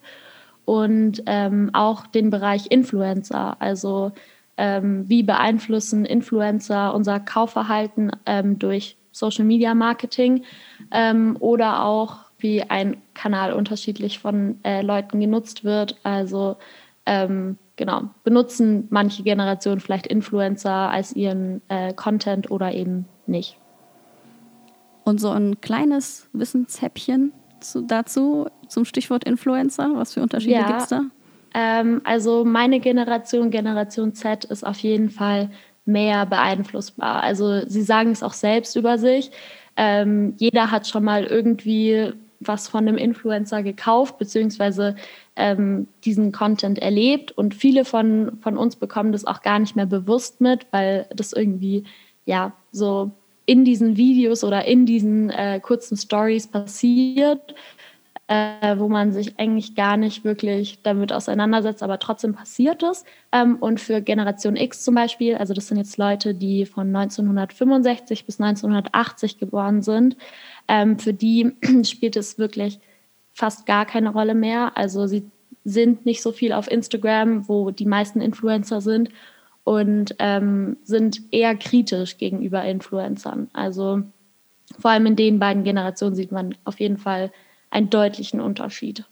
und 0.65 1.23
ähm, 1.25 1.69
auch 1.73 2.07
den 2.07 2.29
Bereich 2.29 2.67
Influencer. 2.69 3.57
Also 3.59 4.11
ähm, 4.57 5.05
wie 5.07 5.23
beeinflussen 5.23 6.05
Influencer 6.05 6.93
unser 6.93 7.19
Kaufverhalten 7.19 8.11
ähm, 8.25 8.59
durch 8.59 8.97
Social 9.11 9.45
Media 9.45 9.73
Marketing 9.73 10.43
ähm, 10.91 11.35
oder 11.39 11.83
auch 11.83 12.17
wie 12.37 12.63
ein 12.63 12.97
Kanal 13.13 13.53
unterschiedlich 13.53 14.19
von 14.19 14.59
äh, 14.63 14.81
Leuten 14.81 15.19
genutzt 15.19 15.63
wird. 15.63 15.97
Also 16.03 16.57
ähm, 17.05 17.57
genau, 17.75 18.03
benutzen 18.23 18.87
manche 18.89 19.23
Generationen 19.23 19.79
vielleicht 19.79 20.07
Influencer 20.07 20.71
als 20.71 21.15
ihren 21.15 21.61
äh, 21.67 21.93
Content 21.93 22.51
oder 22.51 22.73
eben 22.73 23.05
nicht. 23.25 23.57
Und 25.03 25.19
so 25.19 25.29
ein 25.29 25.59
kleines 25.61 26.29
Wissenshäppchen 26.33 27.33
zu, 27.61 27.81
dazu 27.81 28.47
zum 28.67 28.85
Stichwort 28.85 29.23
Influencer. 29.23 29.91
Was 29.95 30.13
für 30.13 30.21
Unterschiede 30.21 30.53
Ja. 30.53 30.67
gibt 30.67 30.81
es 30.81 30.87
da? 30.87 31.01
Ähm, 31.53 32.01
also 32.03 32.45
meine 32.45 32.79
Generation, 32.79 33.51
Generation 33.51 34.13
Z, 34.13 34.45
ist 34.45 34.65
auf 34.65 34.79
jeden 34.79 35.09
Fall 35.09 35.49
mehr 35.85 36.25
beeinflussbar. 36.25 37.23
Also 37.23 37.67
sie 37.67 37.81
sagen 37.81 38.11
es 38.11 38.23
auch 38.23 38.33
selbst 38.33 38.75
über 38.75 38.97
sich. 38.97 39.31
Ähm, 39.75 40.35
jeder 40.37 40.71
hat 40.71 40.87
schon 40.87 41.03
mal 41.03 41.25
irgendwie 41.25 42.13
was 42.39 42.67
von 42.67 42.87
einem 42.87 42.97
Influencer 42.97 43.61
gekauft, 43.63 44.17
beziehungsweise 44.17 44.95
ähm, 45.35 45.87
diesen 46.03 46.31
Content 46.31 46.79
erlebt. 46.79 47.31
Und 47.31 47.53
viele 47.53 47.85
von, 47.85 48.37
von 48.41 48.57
uns 48.57 48.75
bekommen 48.75 49.11
das 49.11 49.25
auch 49.25 49.41
gar 49.41 49.59
nicht 49.59 49.75
mehr 49.75 49.85
bewusst 49.85 50.41
mit, 50.41 50.65
weil 50.71 51.07
das 51.15 51.33
irgendwie 51.33 51.83
ja 52.25 52.53
so 52.71 53.11
in 53.45 53.65
diesen 53.65 53.97
Videos 53.97 54.43
oder 54.43 54.65
in 54.65 54.85
diesen 54.85 55.29
äh, 55.29 55.59
kurzen 55.59 55.97
Stories 55.97 56.47
passiert 56.47 57.55
äh, 58.31 58.79
wo 58.79 58.87
man 58.87 59.11
sich 59.11 59.37
eigentlich 59.37 59.75
gar 59.75 59.97
nicht 59.97 60.23
wirklich 60.23 60.79
damit 60.83 61.11
auseinandersetzt, 61.11 61.83
aber 61.83 61.99
trotzdem 61.99 62.33
passiert 62.33 62.81
es. 62.81 63.03
Ähm, 63.33 63.57
und 63.57 63.81
für 63.81 64.01
Generation 64.01 64.55
X 64.55 64.85
zum 64.85 64.95
Beispiel, 64.95 65.35
also 65.35 65.53
das 65.53 65.67
sind 65.67 65.75
jetzt 65.75 65.97
Leute, 65.97 66.33
die 66.33 66.65
von 66.65 66.95
1965 66.95 68.25
bis 68.25 68.39
1980 68.39 69.37
geboren 69.37 69.81
sind, 69.81 70.15
ähm, 70.69 70.97
für 70.97 71.13
die 71.13 71.51
spielt 71.83 72.15
es 72.15 72.39
wirklich 72.39 72.79
fast 73.33 73.65
gar 73.65 73.85
keine 73.85 74.11
Rolle 74.11 74.33
mehr. 74.33 74.77
Also 74.77 75.07
sie 75.07 75.29
sind 75.65 76.05
nicht 76.05 76.21
so 76.21 76.31
viel 76.31 76.53
auf 76.53 76.71
Instagram, 76.71 77.49
wo 77.49 77.71
die 77.71 77.85
meisten 77.85 78.21
Influencer 78.21 78.79
sind 78.79 79.09
und 79.63 80.15
ähm, 80.19 80.77
sind 80.83 81.21
eher 81.31 81.55
kritisch 81.55 82.17
gegenüber 82.17 82.63
Influencern. 82.63 83.49
Also 83.53 84.03
vor 84.79 84.91
allem 84.91 85.05
in 85.05 85.15
den 85.15 85.39
beiden 85.39 85.63
Generationen 85.63 86.15
sieht 86.15 86.31
man 86.31 86.55
auf 86.63 86.79
jeden 86.79 86.97
Fall 86.97 87.31
einen 87.69 87.89
deutlichen 87.89 88.41
Unterschied. 88.41 89.05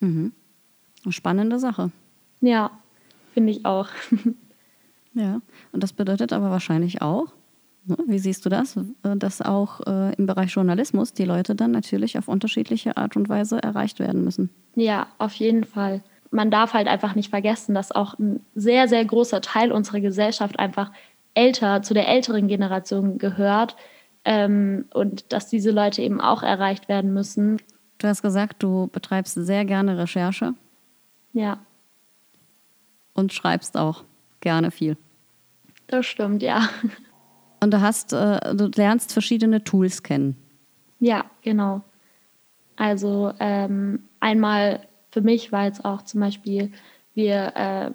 Mhm. 0.00 0.32
Eine 1.04 1.12
spannende 1.12 1.58
Sache. 1.58 1.90
Ja, 2.40 2.70
finde 3.32 3.52
ich 3.52 3.64
auch. 3.64 3.88
Ja, 5.14 5.40
und 5.72 5.82
das 5.82 5.92
bedeutet 5.92 6.32
aber 6.32 6.50
wahrscheinlich 6.50 7.00
auch, 7.00 7.28
ne, 7.84 7.96
wie 8.06 8.18
siehst 8.18 8.44
du 8.44 8.48
das, 8.48 8.76
äh, 8.76 9.16
dass 9.16 9.40
auch 9.40 9.80
äh, 9.86 10.12
im 10.14 10.26
Bereich 10.26 10.50
Journalismus 10.50 11.12
die 11.12 11.24
Leute 11.24 11.54
dann 11.54 11.70
natürlich 11.70 12.18
auf 12.18 12.26
unterschiedliche 12.28 12.96
Art 12.96 13.16
und 13.16 13.28
Weise 13.28 13.62
erreicht 13.62 14.00
werden 14.00 14.24
müssen. 14.24 14.50
Ja, 14.74 15.06
auf 15.18 15.34
jeden 15.34 15.64
Fall. 15.64 16.02
Man 16.34 16.50
darf 16.50 16.74
halt 16.74 16.88
einfach 16.88 17.14
nicht 17.14 17.30
vergessen, 17.30 17.74
dass 17.74 17.92
auch 17.92 18.18
ein 18.18 18.40
sehr, 18.54 18.88
sehr 18.88 19.04
großer 19.04 19.40
Teil 19.40 19.72
unserer 19.72 20.00
Gesellschaft 20.00 20.58
einfach 20.58 20.90
älter, 21.34 21.82
zu 21.82 21.94
der 21.94 22.08
älteren 22.08 22.48
Generation 22.48 23.18
gehört 23.18 23.76
ähm, 24.24 24.86
und 24.92 25.32
dass 25.32 25.48
diese 25.48 25.70
Leute 25.70 26.02
eben 26.02 26.20
auch 26.20 26.42
erreicht 26.42 26.88
werden 26.88 27.12
müssen. 27.14 27.58
Du 27.98 28.08
hast 28.08 28.22
gesagt, 28.22 28.62
du 28.62 28.88
betreibst 28.92 29.34
sehr 29.34 29.64
gerne 29.64 29.96
Recherche 29.98 30.54
Ja, 31.32 31.58
und 33.14 33.32
schreibst 33.32 33.76
auch 33.76 34.04
gerne 34.40 34.70
viel. 34.70 34.96
das 35.86 36.06
stimmt, 36.06 36.42
ja. 36.42 36.68
Und 37.60 37.72
du 37.72 37.80
hast, 37.80 38.12
äh, 38.12 38.54
du 38.54 38.66
lernst 38.74 39.12
verschiedene 39.14 39.64
Tools 39.64 40.02
kennen. 40.02 40.36
Ja, 41.00 41.24
genau. 41.40 41.80
Also 42.76 43.32
ähm, 43.40 44.00
einmal 44.20 44.80
für 45.14 45.20
mich 45.20 45.52
war 45.52 45.66
jetzt 45.66 45.84
auch 45.84 46.02
zum 46.02 46.18
Beispiel, 46.18 46.72
wir 47.14 47.52
äh, 47.54 47.90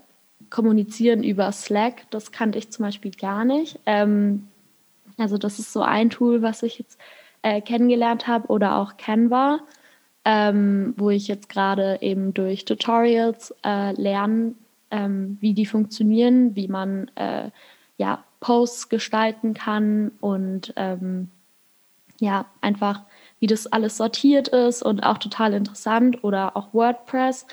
kommunizieren 0.50 1.22
über 1.22 1.52
Slack. 1.52 2.10
Das 2.12 2.32
kannte 2.32 2.58
ich 2.58 2.72
zum 2.72 2.86
Beispiel 2.86 3.12
gar 3.12 3.44
nicht. 3.44 3.78
Ähm, 3.86 4.48
also 5.18 5.38
das 5.38 5.60
ist 5.60 5.74
so 5.74 5.82
ein 5.82 6.10
Tool, 6.10 6.42
was 6.42 6.64
ich 6.64 6.80
jetzt 6.80 6.98
äh, 7.42 7.60
kennengelernt 7.60 8.28
habe 8.28 8.48
oder 8.48 8.78
auch 8.78 8.96
Canva, 8.96 9.60
ähm, 10.24 10.94
wo 10.96 11.10
ich 11.10 11.28
jetzt 11.28 11.50
gerade 11.50 11.98
eben 12.00 12.34
durch 12.34 12.64
Tutorials 12.64 13.54
äh, 13.66 13.92
lerne, 14.02 14.56
ähm, 14.90 15.38
wie 15.42 15.54
die 15.54 15.66
funktionieren, 15.66 16.56
wie 16.56 16.70
man 16.70 17.12
äh, 17.16 17.50
ja, 17.98 18.24
Posts 18.40 18.88
gestalten 18.88 19.54
kann 19.54 20.12
und 20.22 20.72
ähm, 20.78 21.32
ja, 22.22 22.46
einfach 22.62 23.02
wie 23.40 23.48
das 23.48 23.68
alles 23.68 23.98
sortiert 23.98 24.50
ist 24.50 24.82
und 24.82 25.02
auch 25.02 25.18
total 25.18 25.54
interessant. 25.54 26.24
Oder 26.24 26.56
auch 26.58 26.74
WordPress 26.74 27.46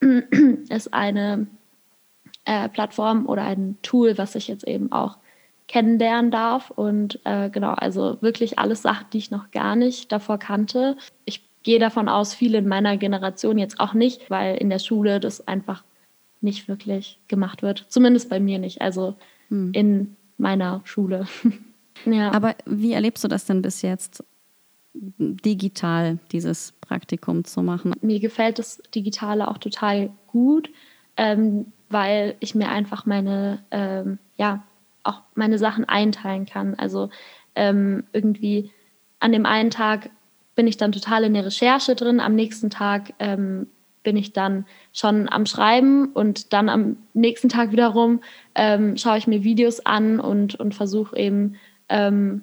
ist 0.68 0.92
eine 0.92 1.46
äh, 2.44 2.68
Plattform 2.68 3.26
oder 3.26 3.42
ein 3.42 3.76
Tool, 3.82 4.18
was 4.18 4.34
ich 4.34 4.48
jetzt 4.48 4.66
eben 4.66 4.92
auch 4.92 5.18
kennenlernen 5.66 6.30
darf. 6.30 6.70
Und 6.70 7.20
äh, 7.24 7.50
genau, 7.50 7.72
also 7.72 8.18
wirklich 8.20 8.58
alles 8.58 8.82
Sachen, 8.82 9.06
die 9.12 9.18
ich 9.18 9.30
noch 9.30 9.50
gar 9.50 9.76
nicht 9.76 10.12
davor 10.12 10.38
kannte. 10.38 10.96
Ich 11.24 11.42
gehe 11.62 11.78
davon 11.78 12.08
aus, 12.08 12.34
viele 12.34 12.58
in 12.58 12.68
meiner 12.68 12.96
Generation 12.96 13.58
jetzt 13.58 13.80
auch 13.80 13.94
nicht, 13.94 14.30
weil 14.30 14.56
in 14.56 14.68
der 14.70 14.78
Schule 14.78 15.20
das 15.20 15.48
einfach 15.48 15.82
nicht 16.42 16.68
wirklich 16.68 17.18
gemacht 17.26 17.62
wird. 17.62 17.86
Zumindest 17.88 18.28
bei 18.28 18.38
mir 18.38 18.58
nicht. 18.58 18.82
Also 18.82 19.14
Hm. 19.48 19.70
in 19.72 20.16
meiner 20.38 20.80
Schule. 20.84 21.26
ja. 22.06 22.32
Aber 22.32 22.54
wie 22.66 22.92
erlebst 22.92 23.24
du 23.24 23.28
das 23.28 23.44
denn 23.44 23.62
bis 23.62 23.82
jetzt, 23.82 24.24
digital 24.94 26.18
dieses 26.32 26.72
Praktikum 26.80 27.44
zu 27.44 27.62
machen? 27.62 27.92
mir 28.00 28.20
gefällt 28.20 28.58
das 28.58 28.80
Digitale 28.94 29.48
auch 29.48 29.58
total 29.58 30.10
gut, 30.26 30.70
ähm, 31.16 31.72
weil 31.88 32.36
ich 32.40 32.54
mir 32.54 32.68
einfach 32.68 33.06
meine, 33.06 33.64
ähm, 33.70 34.18
ja, 34.36 34.64
auch 35.02 35.22
meine 35.34 35.58
Sachen 35.58 35.84
einteilen 35.84 36.46
kann. 36.46 36.74
Also 36.74 37.10
ähm, 37.54 38.04
irgendwie 38.12 38.70
an 39.20 39.32
dem 39.32 39.46
einen 39.46 39.70
Tag 39.70 40.10
bin 40.54 40.66
ich 40.66 40.76
dann 40.76 40.92
total 40.92 41.24
in 41.24 41.34
der 41.34 41.46
Recherche 41.46 41.94
drin, 41.94 42.20
am 42.20 42.34
nächsten 42.34 42.70
Tag 42.70 43.12
ähm, 43.18 43.66
bin 44.02 44.16
ich 44.16 44.32
dann 44.32 44.66
schon 44.92 45.28
am 45.28 45.46
Schreiben 45.46 46.12
und 46.12 46.52
dann 46.52 46.68
am 46.68 46.96
nächsten 47.14 47.48
Tag 47.48 47.72
wiederum 47.72 48.20
ähm, 48.54 48.96
schaue 48.96 49.18
ich 49.18 49.26
mir 49.26 49.42
Videos 49.42 49.80
an 49.84 50.20
und, 50.20 50.54
und 50.54 50.74
versuche 50.74 51.16
eben 51.16 51.56
ähm, 51.88 52.42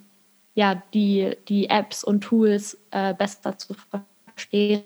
ja, 0.56 0.82
die, 0.94 1.36
die 1.48 1.70
Apps 1.70 2.04
und 2.04 2.22
Tools 2.22 2.78
äh, 2.92 3.14
besser 3.14 3.58
zu 3.58 3.74
verstehen. 4.36 4.84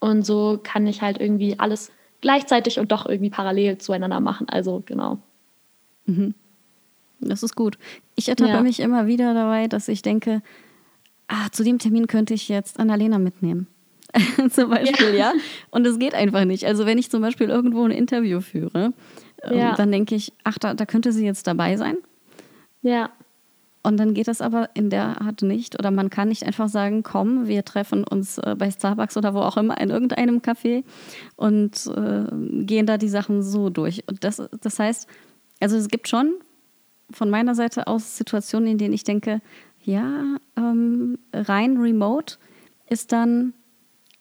Und 0.00 0.26
so 0.26 0.60
kann 0.62 0.86
ich 0.86 1.00
halt 1.02 1.20
irgendwie 1.20 1.58
alles 1.58 1.90
gleichzeitig 2.20 2.78
und 2.78 2.92
doch 2.92 3.06
irgendwie 3.06 3.30
parallel 3.30 3.78
zueinander 3.78 4.20
machen. 4.20 4.48
Also 4.48 4.82
genau. 4.84 5.18
Das 7.20 7.42
ist 7.42 7.54
gut. 7.56 7.78
Ich 8.16 8.28
ertappe 8.28 8.50
Ja. 8.50 8.60
mich 8.62 8.80
immer 8.80 9.06
wieder 9.06 9.32
dabei, 9.34 9.68
dass 9.68 9.88
ich 9.88 10.02
denke, 10.02 10.42
ah, 11.28 11.48
zu 11.52 11.64
dem 11.64 11.78
Termin 11.78 12.06
könnte 12.06 12.34
ich 12.34 12.48
jetzt 12.48 12.78
Annalena 12.78 13.18
mitnehmen. 13.18 13.66
zum 14.50 14.70
Beispiel, 14.70 15.14
ja. 15.14 15.32
Und 15.70 15.86
es 15.86 15.98
geht 15.98 16.14
einfach 16.14 16.44
nicht. 16.44 16.64
Also 16.66 16.86
wenn 16.86 16.98
ich 16.98 17.10
zum 17.10 17.22
Beispiel 17.22 17.48
irgendwo 17.48 17.84
ein 17.84 17.90
Interview 17.90 18.40
führe, 18.40 18.92
ähm, 19.42 19.58
Ja. 19.58 19.74
dann 19.74 19.90
denke 19.90 20.14
ich, 20.14 20.32
ach, 20.44 20.58
da, 20.58 20.74
da 20.74 20.84
könnte 20.86 21.12
sie 21.12 21.24
jetzt 21.24 21.46
dabei 21.46 21.76
sein. 21.76 21.96
Ja, 22.82 23.10
Und 23.84 23.98
dann 23.98 24.14
geht 24.14 24.28
das 24.28 24.40
aber 24.40 24.70
in 24.72 24.88
der 24.88 25.20
Art 25.20 25.42
nicht. 25.42 25.78
Oder 25.78 25.90
man 25.90 26.08
kann 26.08 26.28
nicht 26.28 26.42
einfach 26.42 26.68
sagen, 26.68 27.02
komm, 27.02 27.46
wir 27.46 27.64
treffen 27.66 28.02
uns 28.02 28.38
äh, 28.38 28.56
bei 28.58 28.70
Starbucks 28.70 29.16
oder 29.18 29.34
wo 29.34 29.40
auch 29.40 29.58
immer 29.58 29.78
in 29.78 29.90
irgendeinem 29.90 30.38
Café 30.38 30.84
und 31.36 31.86
äh, 31.94 32.24
gehen 32.64 32.86
da 32.86 32.96
die 32.96 33.10
Sachen 33.10 33.42
so 33.42 33.68
durch. 33.68 34.02
Und 34.08 34.24
das, 34.24 34.42
das 34.62 34.78
heißt, 34.78 35.06
also 35.60 35.76
es 35.76 35.88
gibt 35.88 36.08
schon 36.08 36.32
von 37.10 37.28
meiner 37.28 37.54
Seite 37.54 37.86
aus 37.86 38.16
Situationen, 38.16 38.70
in 38.70 38.78
denen 38.78 38.94
ich 38.94 39.04
denke, 39.04 39.42
ja, 39.84 40.38
ähm, 40.56 41.18
rein 41.34 41.76
remote 41.76 42.36
ist 42.88 43.12
dann 43.12 43.52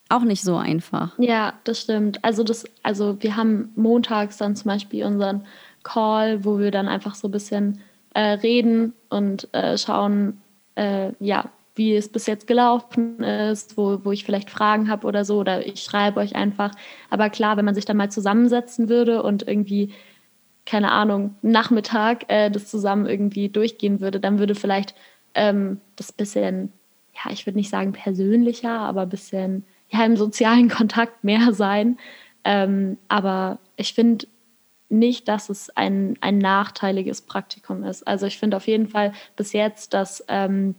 auch 0.09 0.23
nicht 0.23 0.43
so 0.43 0.57
einfach. 0.57 1.17
Ja, 1.17 1.53
das 1.63 1.79
stimmt. 1.79 2.23
Also 2.23 2.43
das, 2.43 2.65
also 2.83 3.15
wir 3.21 3.37
haben 3.37 3.71
montags 3.75 4.37
dann 4.37 4.57
zum 4.57 4.67
Beispiel 4.69 5.05
unseren 5.05 5.45
Call, 5.83 6.43
wo 6.43 6.59
wir 6.59 6.71
dann 6.71 6.89
einfach 6.89 7.15
so 7.15 7.29
ein 7.29 7.31
bisschen 7.31 7.79
äh, 8.13 8.21
reden 8.21 8.93
und 9.09 9.53
äh, 9.53 9.77
schauen, 9.77 10.41
äh, 10.75 11.11
ja, 11.19 11.49
wie 11.75 11.95
es 11.95 12.09
bis 12.09 12.27
jetzt 12.27 12.45
gelaufen 12.45 13.21
ist, 13.23 13.77
wo, 13.77 13.99
wo 14.03 14.11
ich 14.11 14.23
vielleicht 14.23 14.49
Fragen 14.49 14.89
habe 14.89 15.07
oder 15.07 15.25
so, 15.25 15.39
oder 15.39 15.65
ich 15.65 15.81
schreibe 15.81 16.19
euch 16.19 16.35
einfach. 16.35 16.71
Aber 17.09 17.29
klar, 17.29 17.57
wenn 17.57 17.65
man 17.65 17.75
sich 17.75 17.85
dann 17.85 17.97
mal 17.97 18.11
zusammensetzen 18.11 18.89
würde 18.89 19.23
und 19.23 19.47
irgendwie, 19.47 19.91
keine 20.65 20.91
Ahnung, 20.91 21.35
Nachmittag 21.41 22.25
äh, 22.31 22.51
das 22.51 22.67
zusammen 22.67 23.07
irgendwie 23.07 23.49
durchgehen 23.49 24.01
würde, 24.01 24.19
dann 24.19 24.37
würde 24.37 24.53
vielleicht 24.53 24.93
ähm, 25.33 25.81
das 25.95 26.11
bisschen, 26.11 26.71
ja, 27.15 27.31
ich 27.31 27.45
würde 27.47 27.57
nicht 27.57 27.69
sagen 27.69 27.91
persönlicher, 27.91 28.79
aber 28.79 29.01
ein 29.01 29.09
bisschen 29.09 29.65
ja, 29.89 30.05
im 30.05 30.15
sozialen 30.15 30.69
Kontakt 30.69 31.23
mehr 31.23 31.53
sein. 31.53 31.97
Ähm, 32.43 32.97
aber 33.07 33.57
ich 33.77 33.93
finde 33.93 34.27
nicht, 34.93 35.27
dass 35.27 35.49
es 35.49 35.69
ein, 35.75 36.17
ein 36.21 36.37
nachteiliges 36.37 37.21
Praktikum 37.21 37.83
ist. 37.83 38.07
Also 38.07 38.25
ich 38.25 38.37
finde 38.37 38.57
auf 38.57 38.67
jeden 38.67 38.87
Fall 38.87 39.13
bis 39.35 39.53
jetzt, 39.53 39.93
dass 39.93 40.23
ähm, 40.27 40.75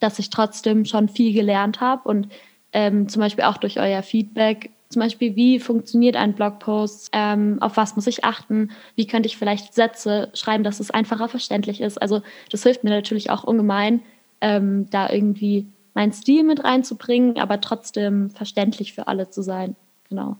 dass 0.00 0.18
ich 0.18 0.30
trotzdem 0.30 0.84
schon 0.84 1.08
viel 1.08 1.32
gelernt 1.32 1.80
habe 1.80 2.08
und 2.08 2.28
ähm, 2.72 3.08
zum 3.08 3.20
Beispiel 3.20 3.44
auch 3.44 3.56
durch 3.56 3.78
euer 3.80 4.02
Feedback, 4.02 4.70
zum 4.88 5.00
Beispiel, 5.00 5.34
wie 5.34 5.58
funktioniert 5.58 6.16
ein 6.16 6.34
Blogpost, 6.34 7.10
ähm, 7.12 7.58
auf 7.60 7.76
was 7.76 7.96
muss 7.96 8.06
ich 8.06 8.24
achten, 8.24 8.70
wie 8.94 9.06
könnte 9.06 9.26
ich 9.26 9.36
vielleicht 9.36 9.74
Sätze 9.74 10.30
schreiben, 10.34 10.62
dass 10.62 10.80
es 10.80 10.90
einfacher 10.90 11.28
verständlich 11.28 11.80
ist. 11.80 12.00
Also 12.00 12.22
das 12.50 12.62
hilft 12.62 12.84
mir 12.84 12.90
natürlich 12.90 13.30
auch 13.30 13.44
ungemein, 13.44 14.02
ähm, 14.40 14.88
da 14.90 15.10
irgendwie 15.10 15.66
meinen 15.94 16.12
Stil 16.12 16.44
mit 16.44 16.62
reinzubringen, 16.62 17.38
aber 17.38 17.60
trotzdem 17.60 18.30
verständlich 18.30 18.92
für 18.92 19.08
alle 19.08 19.28
zu 19.30 19.42
sein. 19.42 19.74
Genau. 20.08 20.36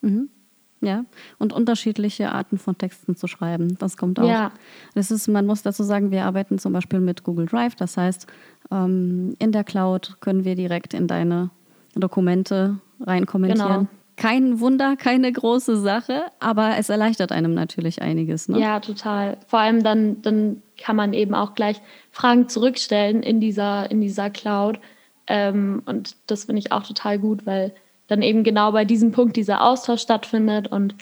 Mhm. 0.00 0.30
Ja, 0.80 1.04
und 1.38 1.52
unterschiedliche 1.52 2.30
Arten 2.30 2.56
von 2.56 2.78
Texten 2.78 3.16
zu 3.16 3.26
schreiben. 3.26 3.76
Das 3.78 3.96
kommt 3.96 4.20
auch. 4.20 4.28
Ja. 4.28 4.52
Das 4.94 5.10
ist, 5.10 5.26
man 5.26 5.44
muss 5.44 5.62
dazu 5.62 5.82
sagen, 5.82 6.12
wir 6.12 6.24
arbeiten 6.24 6.58
zum 6.58 6.72
Beispiel 6.72 7.00
mit 7.00 7.24
Google 7.24 7.46
Drive. 7.46 7.74
Das 7.74 7.96
heißt, 7.96 8.28
ähm, 8.70 9.34
in 9.40 9.50
der 9.50 9.64
Cloud 9.64 10.18
können 10.20 10.44
wir 10.44 10.54
direkt 10.54 10.94
in 10.94 11.08
deine 11.08 11.50
Dokumente 11.94 12.78
reinkommentieren. 13.00 13.68
Genau. 13.68 13.86
Kein 14.16 14.58
Wunder, 14.58 14.96
keine 14.96 15.30
große 15.30 15.76
Sache, 15.76 16.22
aber 16.40 16.76
es 16.76 16.88
erleichtert 16.88 17.30
einem 17.30 17.54
natürlich 17.54 18.02
einiges. 18.02 18.48
Ne? 18.48 18.58
Ja, 18.58 18.80
total. 18.80 19.38
Vor 19.46 19.60
allem 19.60 19.84
dann, 19.84 20.22
dann 20.22 20.62
kann 20.76 20.96
man 20.96 21.12
eben 21.12 21.34
auch 21.34 21.54
gleich 21.54 21.80
Fragen 22.10 22.48
zurückstellen 22.48 23.22
in 23.22 23.40
dieser, 23.40 23.90
in 23.90 24.00
dieser 24.00 24.30
Cloud. 24.30 24.80
Ähm, 25.28 25.82
und 25.86 26.16
das 26.26 26.44
finde 26.44 26.58
ich 26.60 26.72
auch 26.72 26.82
total 26.82 27.18
gut, 27.20 27.46
weil 27.46 27.72
dann 28.08 28.22
eben 28.22 28.42
genau 28.42 28.72
bei 28.72 28.84
diesem 28.84 29.12
Punkt 29.12 29.36
dieser 29.36 29.62
Austausch 29.62 30.00
stattfindet 30.00 30.68
und 30.68 30.96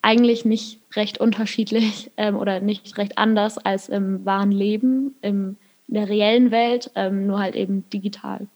eigentlich 0.00 0.44
nicht 0.44 0.80
recht 0.94 1.18
unterschiedlich 1.18 2.10
ähm, 2.16 2.36
oder 2.36 2.60
nicht 2.60 2.96
recht 2.96 3.18
anders 3.18 3.58
als 3.58 3.88
im 3.88 4.24
wahren 4.24 4.52
Leben, 4.52 5.14
im, 5.20 5.56
in 5.88 5.94
der 5.94 6.08
reellen 6.08 6.50
Welt, 6.50 6.90
ähm, 6.94 7.26
nur 7.26 7.38
halt 7.38 7.54
eben 7.54 7.84
digital. 7.90 8.46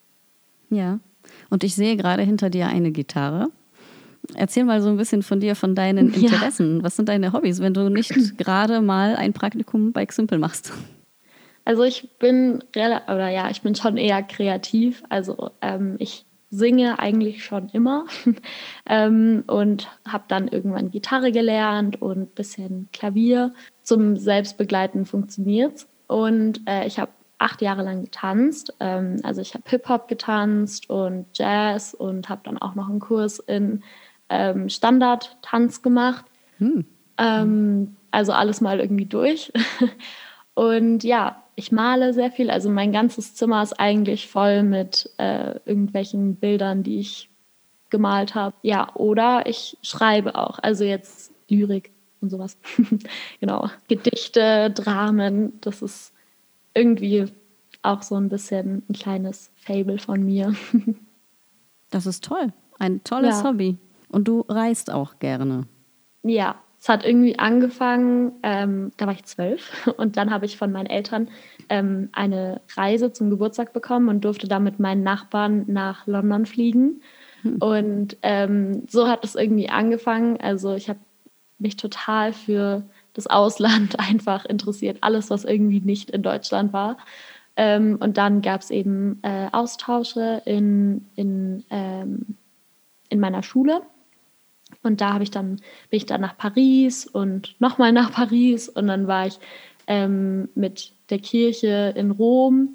Ja, 0.71 0.99
und 1.51 1.65
ich 1.65 1.75
sehe 1.75 1.97
gerade 1.97 2.23
hinter 2.23 2.51
dir 2.51 2.69
eine 2.69 2.91
Gitarre. 2.91 3.49
Erzähl 4.35 4.65
mal 4.65 4.83
so 4.83 4.89
ein 4.89 4.97
bisschen 4.97 5.23
von 5.23 5.39
dir, 5.39 5.55
von 5.55 5.75
deinen 5.75 6.13
Interessen. 6.15 6.79
Ja. 6.79 6.85
Was 6.85 6.97
sind 6.97 7.09
deine 7.09 7.33
Hobbys, 7.33 7.61
wenn 7.61 7.75
du 7.75 7.89
nicht 7.89 8.11
gerade 8.39 8.81
mal 8.81 9.17
ein 9.17 9.33
Praktikum 9.33 9.93
bei 9.93 10.07
Ximple 10.07 10.39
machst? 10.39 10.73
Also 11.65 11.83
ich 11.83 12.09
bin 12.19 12.63
oder 12.77 13.29
ja, 13.29 13.51
ich 13.51 13.63
bin 13.63 13.75
schon 13.75 13.97
eher 13.97 14.23
kreativ. 14.23 15.03
Also 15.09 15.51
ähm, 15.61 15.97
ich 15.99 16.25
singe 16.57 16.99
eigentlich 16.99 17.45
schon 17.45 17.69
immer 17.69 18.07
ähm, 18.87 19.45
und 19.47 19.89
habe 20.07 20.25
dann 20.29 20.49
irgendwann 20.49 20.91
Gitarre 20.91 21.33
gelernt 21.33 22.01
und 22.01 22.19
ein 22.19 22.27
bisschen 22.29 22.89
Klavier. 22.93 23.53
Zum 23.83 24.17
Selbstbegleiten 24.17 25.05
funktioniert 25.07 25.87
Und 26.07 26.61
äh, 26.67 26.87
ich 26.87 26.99
habe 26.99 27.13
acht 27.39 27.61
Jahre 27.61 27.83
lang 27.83 28.05
getanzt. 28.05 28.75
Ähm, 28.81 29.19
also 29.23 29.41
ich 29.41 29.55
habe 29.55 29.65
Hip-Hop 29.69 30.09
getanzt 30.09 30.89
und 30.89 31.27
Jazz 31.35 31.95
und 31.95 32.29
habe 32.29 32.41
dann 32.45 32.59
auch 32.59 32.75
noch 32.75 32.89
einen 32.89 33.01
Kurs 33.01 33.39
in 33.39 33.83
ähm, 34.29 34.69
Standard-Tanz 34.69 35.83
gemacht. 35.83 36.25
Hm. 36.59 36.87
Ähm, 37.19 37.97
also 38.11 38.33
alles 38.33 38.61
mal 38.61 38.81
irgendwie 38.81 39.07
durch. 39.07 39.53
und 40.55 41.05
ja, 41.05 41.43
ich 41.57 41.73
male 41.73 42.13
sehr 42.13 42.31
viel. 42.31 42.51
Also 42.51 42.71
mein 42.71 42.93
ganzes 42.93 43.35
Zimmer 43.35 43.63
ist 43.63 43.81
eigentlich 43.81 44.29
voll 44.29 44.63
mit 44.63 45.11
äh, 45.17 45.59
irgendwelchen 45.65 46.37
Bildern, 46.37 46.83
die 46.83 47.01
ich 47.01 47.31
gemalt 47.91 48.35
habe. 48.35 48.55
Ja, 48.63 48.95
oder 48.95 49.47
ich 49.47 49.79
schreibe 49.83 50.37
auch. 50.37 50.59
Also 50.61 50.85
jetzt 50.85 51.33
Lyrik 51.49 51.91
und 52.21 52.31
sowas. 52.31 52.59
genau. 53.41 53.71
Gedichte, 53.89 54.71
Dramen, 54.71 55.59
das 55.63 55.81
ist 55.81 56.13
irgendwie 56.75 57.25
auch 57.83 58.03
so 58.03 58.17
ein 58.17 58.29
bisschen 58.29 58.83
ein 58.89 58.93
kleines 58.93 59.51
Fable 59.55 59.99
von 59.99 60.23
mir. 60.25 60.55
das 61.91 62.05
ist 62.05 62.23
toll. 62.23 62.53
Ein 62.79 63.03
tolles 63.03 63.43
ja. 63.43 63.45
Hobby. 63.45 63.79
Und 64.11 64.29
du 64.29 64.45
reist 64.47 64.91
auch 64.91 65.19
gerne. 65.19 65.67
Ja, 66.23 66.57
es 66.87 66.89
hat 66.89 67.05
irgendwie 67.05 67.37
angefangen, 67.37 68.31
ähm, 68.45 68.93
da 68.97 69.09
war 69.09 69.13
ich 69.13 69.25
zwölf 69.25 69.93
und 69.97 70.17
dann 70.17 70.31
habe 70.31 70.47
ich 70.47 70.57
von 70.57 70.71
meinen 70.71 70.87
Eltern 70.87 71.29
ähm, 71.69 72.11
eine 72.13 72.61
Reise 72.77 73.13
zum 73.13 73.29
Geburtstag 73.29 73.73
bekommen 73.73 74.09
und 74.09 74.25
durfte 74.25 74.47
dann 74.47 74.63
mit 74.63 74.79
meinen 74.79 75.03
Nachbarn 75.03 75.65
nach 75.67 76.07
London 76.07 76.47
fliegen. 76.47 77.03
Hm. 77.43 77.57
Und 77.57 78.17
ähm, 78.23 78.85
so 78.89 79.09
hat 79.09 79.25
es 79.25 79.35
irgendwie 79.35 79.69
angefangen. 79.69 80.41
Also 80.41 80.77
ich 80.77 80.89
habe 80.89 81.01
mich 81.59 81.75
total 81.75 82.33
für 82.33 82.85
das 83.15 83.27
Ausland 83.27 83.99
einfach 84.09 84.45
interessiert, 84.45 84.99
alles, 85.01 85.29
was 85.29 85.45
irgendwie 85.45 85.81
nicht 85.81 86.11
in 86.11 86.23
Deutschland 86.23 86.73
war. 86.73 86.99
Ähm, 87.57 87.97
und 87.99 88.17
dann 88.17 88.43
gab 88.43 88.61
es 88.61 88.71
eben 88.71 89.19
äh, 89.23 89.49
Austausche 89.51 90.41
in, 90.45 91.09
in, 91.17 91.65
ähm, 91.71 92.37
in 93.09 93.19
meiner 93.19 93.43
Schule. 93.43 93.83
Und 94.87 95.01
da 95.01 95.13
habe 95.13 95.25
ich 95.25 95.31
dann, 95.31 95.57
bin 95.91 95.99
ich 95.99 96.07
dann 96.07 96.21
nach 96.21 96.37
Paris 96.37 97.07
und 97.07 97.57
nochmal 97.61 97.93
nach 97.93 98.13
Paris 98.13 98.69
und 98.69 98.87
dann 98.87 99.07
war 99.07 99.27
ich 99.27 99.39
ähm, 99.87 100.49
mit 100.55 100.93
der 101.11 101.19
Kirche 101.19 101.93
in 101.97 102.11
Rom. 102.13 102.75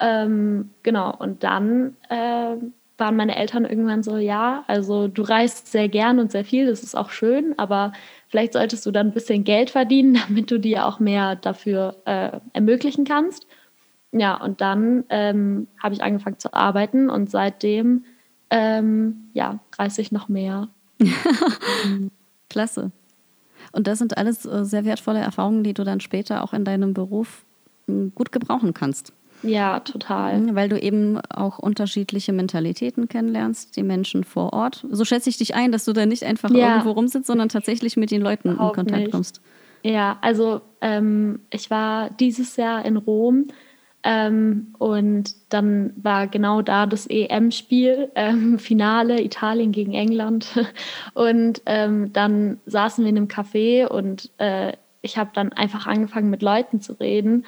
Ähm, 0.00 0.70
genau, 0.82 1.14
und 1.16 1.44
dann 1.44 1.96
äh, 2.08 2.56
waren 2.98 3.16
meine 3.16 3.36
Eltern 3.36 3.64
irgendwann 3.64 4.02
so, 4.02 4.16
ja, 4.16 4.64
also 4.66 5.08
du 5.08 5.22
reist 5.22 5.70
sehr 5.70 5.88
gern 5.88 6.18
und 6.18 6.30
sehr 6.30 6.44
viel, 6.44 6.66
das 6.66 6.82
ist 6.82 6.96
auch 6.96 7.10
schön, 7.10 7.58
aber 7.58 7.92
vielleicht 8.28 8.52
solltest 8.52 8.84
du 8.86 8.90
dann 8.90 9.08
ein 9.08 9.12
bisschen 9.12 9.44
Geld 9.44 9.70
verdienen, 9.70 10.18
damit 10.28 10.50
du 10.50 10.58
dir 10.58 10.86
auch 10.86 11.00
mehr 11.00 11.36
dafür 11.36 11.96
äh, 12.04 12.40
ermöglichen 12.52 13.04
kannst. 13.04 13.46
Ja, 14.12 14.34
und 14.36 14.60
dann 14.60 15.04
ähm, 15.08 15.68
habe 15.82 15.94
ich 15.94 16.02
angefangen 16.02 16.38
zu 16.38 16.52
arbeiten 16.52 17.08
und 17.08 17.30
seitdem 17.30 18.04
ähm, 18.50 19.30
ja, 19.32 19.60
reise 19.78 20.02
ich 20.02 20.12
noch 20.12 20.28
mehr. 20.28 20.68
Klasse. 22.50 22.90
Und 23.72 23.86
das 23.86 23.98
sind 23.98 24.16
alles 24.16 24.44
äh, 24.44 24.64
sehr 24.64 24.84
wertvolle 24.84 25.20
Erfahrungen, 25.20 25.64
die 25.64 25.74
du 25.74 25.84
dann 25.84 26.00
später 26.00 26.42
auch 26.42 26.52
in 26.52 26.64
deinem 26.64 26.94
Beruf 26.94 27.44
hm, 27.86 28.12
gut 28.14 28.32
gebrauchen 28.32 28.74
kannst. 28.74 29.12
Ja, 29.42 29.80
total. 29.80 30.38
Mhm, 30.38 30.54
weil 30.54 30.68
du 30.68 30.78
eben 30.78 31.18
auch 31.20 31.58
unterschiedliche 31.58 32.32
Mentalitäten 32.32 33.08
kennenlernst, 33.08 33.76
die 33.76 33.82
Menschen 33.82 34.24
vor 34.24 34.52
Ort. 34.52 34.86
So 34.90 35.04
schätze 35.04 35.30
ich 35.30 35.36
dich 35.36 35.54
ein, 35.54 35.72
dass 35.72 35.84
du 35.84 35.92
da 35.92 36.06
nicht 36.06 36.24
einfach 36.24 36.50
ja. 36.50 36.70
irgendwo 36.70 36.92
rumsitzt, 36.92 37.26
sondern 37.26 37.48
tatsächlich 37.48 37.96
mit 37.96 38.10
den 38.10 38.22
Leuten 38.22 38.52
Überhaupt 38.52 38.76
in 38.76 38.84
Kontakt 38.84 39.02
nicht. 39.02 39.12
kommst. 39.12 39.40
Ja, 39.82 40.18
also 40.20 40.60
ähm, 40.80 41.40
ich 41.50 41.70
war 41.70 42.10
dieses 42.10 42.56
Jahr 42.56 42.84
in 42.84 42.96
Rom 42.96 43.48
ähm, 44.04 44.74
und 44.78 45.34
dann 45.50 45.92
war 45.96 46.26
genau 46.26 46.60
da 46.60 46.86
das 46.86 47.06
EM-Spiel, 47.08 48.10
ähm, 48.14 48.58
Finale 48.58 49.22
Italien 49.22 49.72
gegen 49.72 49.94
England. 49.94 50.48
Und 51.14 51.62
ähm, 51.66 52.12
dann 52.12 52.58
saßen 52.66 53.04
wir 53.04 53.10
in 53.10 53.16
einem 53.16 53.28
Café 53.28 53.86
und 53.86 54.30
äh, 54.38 54.72
ich 55.02 55.18
habe 55.18 55.30
dann 55.34 55.52
einfach 55.52 55.86
angefangen 55.86 56.30
mit 56.30 56.42
Leuten 56.42 56.80
zu 56.80 56.94
reden. 56.94 57.44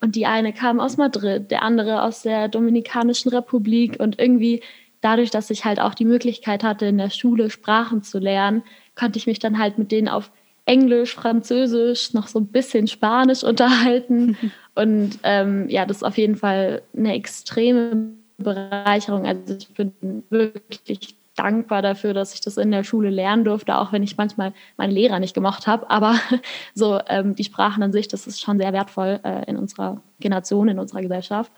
Und 0.00 0.14
die 0.14 0.26
eine 0.26 0.52
kam 0.52 0.78
aus 0.78 0.96
Madrid, 0.96 1.50
der 1.50 1.62
andere 1.62 2.02
aus 2.02 2.22
der 2.22 2.48
Dominikanischen 2.48 3.30
Republik. 3.30 3.98
Und 3.98 4.18
irgendwie 4.18 4.62
dadurch, 5.00 5.30
dass 5.30 5.50
ich 5.50 5.64
halt 5.64 5.80
auch 5.80 5.94
die 5.94 6.04
Möglichkeit 6.04 6.62
hatte, 6.62 6.86
in 6.86 6.98
der 6.98 7.10
Schule 7.10 7.50
Sprachen 7.50 8.02
zu 8.02 8.18
lernen, 8.18 8.62
konnte 8.94 9.18
ich 9.18 9.26
mich 9.26 9.38
dann 9.38 9.58
halt 9.58 9.78
mit 9.78 9.90
denen 9.90 10.08
auf 10.08 10.30
Englisch, 10.68 11.14
Französisch, 11.14 12.12
noch 12.12 12.28
so 12.28 12.38
ein 12.38 12.46
bisschen 12.48 12.86
Spanisch 12.86 13.42
unterhalten. 13.52 14.36
Und 14.78 15.18
ähm, 15.24 15.68
ja, 15.68 15.84
das 15.86 15.98
ist 15.98 16.02
auf 16.04 16.16
jeden 16.16 16.36
Fall 16.36 16.82
eine 16.96 17.12
extreme 17.14 18.12
Bereicherung. 18.36 19.26
Also 19.26 19.56
ich 19.56 19.68
bin 19.74 20.22
wirklich 20.30 21.16
dankbar 21.34 21.82
dafür, 21.82 22.14
dass 22.14 22.32
ich 22.32 22.42
das 22.42 22.56
in 22.56 22.70
der 22.70 22.84
Schule 22.84 23.10
lernen 23.10 23.42
durfte, 23.42 23.76
auch 23.76 23.92
wenn 23.92 24.04
ich 24.04 24.16
manchmal 24.16 24.52
meine 24.76 24.92
Lehrer 24.92 25.18
nicht 25.18 25.34
gemocht 25.34 25.66
habe. 25.66 25.90
Aber 25.90 26.14
so 26.74 27.00
ähm, 27.08 27.34
die 27.34 27.42
Sprachen 27.42 27.82
an 27.82 27.92
sich, 27.92 28.06
das 28.06 28.28
ist 28.28 28.40
schon 28.40 28.58
sehr 28.58 28.72
wertvoll 28.72 29.18
äh, 29.24 29.50
in 29.50 29.56
unserer 29.56 30.00
Generation, 30.20 30.68
in 30.68 30.78
unserer 30.78 31.02
Gesellschaft. 31.02 31.50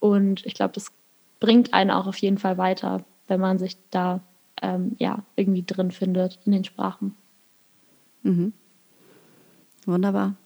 Und 0.00 0.46
ich 0.46 0.54
glaube, 0.54 0.72
das 0.72 0.92
bringt 1.40 1.74
einen 1.74 1.90
auch 1.90 2.06
auf 2.06 2.16
jeden 2.16 2.38
Fall 2.38 2.56
weiter, 2.56 3.04
wenn 3.28 3.40
man 3.40 3.58
sich 3.58 3.76
da 3.90 4.20
ähm, 4.62 4.96
ja, 4.98 5.18
irgendwie 5.36 5.62
drin 5.62 5.90
findet 5.90 6.38
in 6.46 6.52
den 6.52 6.64
Sprachen. 6.64 7.16
Mhm. 8.22 8.54
Wunderbar. 9.84 10.36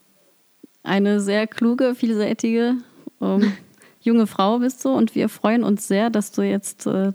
Eine 0.87 1.20
sehr 1.20 1.46
kluge, 1.46 1.94
vielseitige 1.94 2.77
ähm, 3.20 3.53
junge 4.01 4.27
Frau 4.27 4.61
bist 4.61 4.85
du 4.85 4.90
und 4.90 5.14
wir 5.14 5.29
freuen 5.29 5.64
uns 5.64 5.88
sehr, 5.88 6.11
dass 6.11 6.31
du 6.31 6.42
jetzt 6.42 6.87
äh, 6.87 7.12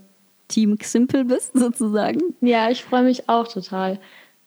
Team 0.48 0.76
Simple 0.80 1.24
bist, 1.24 1.52
sozusagen. 1.58 2.20
Ja, 2.42 2.70
ich 2.70 2.84
freue 2.84 3.02
mich 3.02 3.28
auch 3.28 3.48
total. 3.48 3.98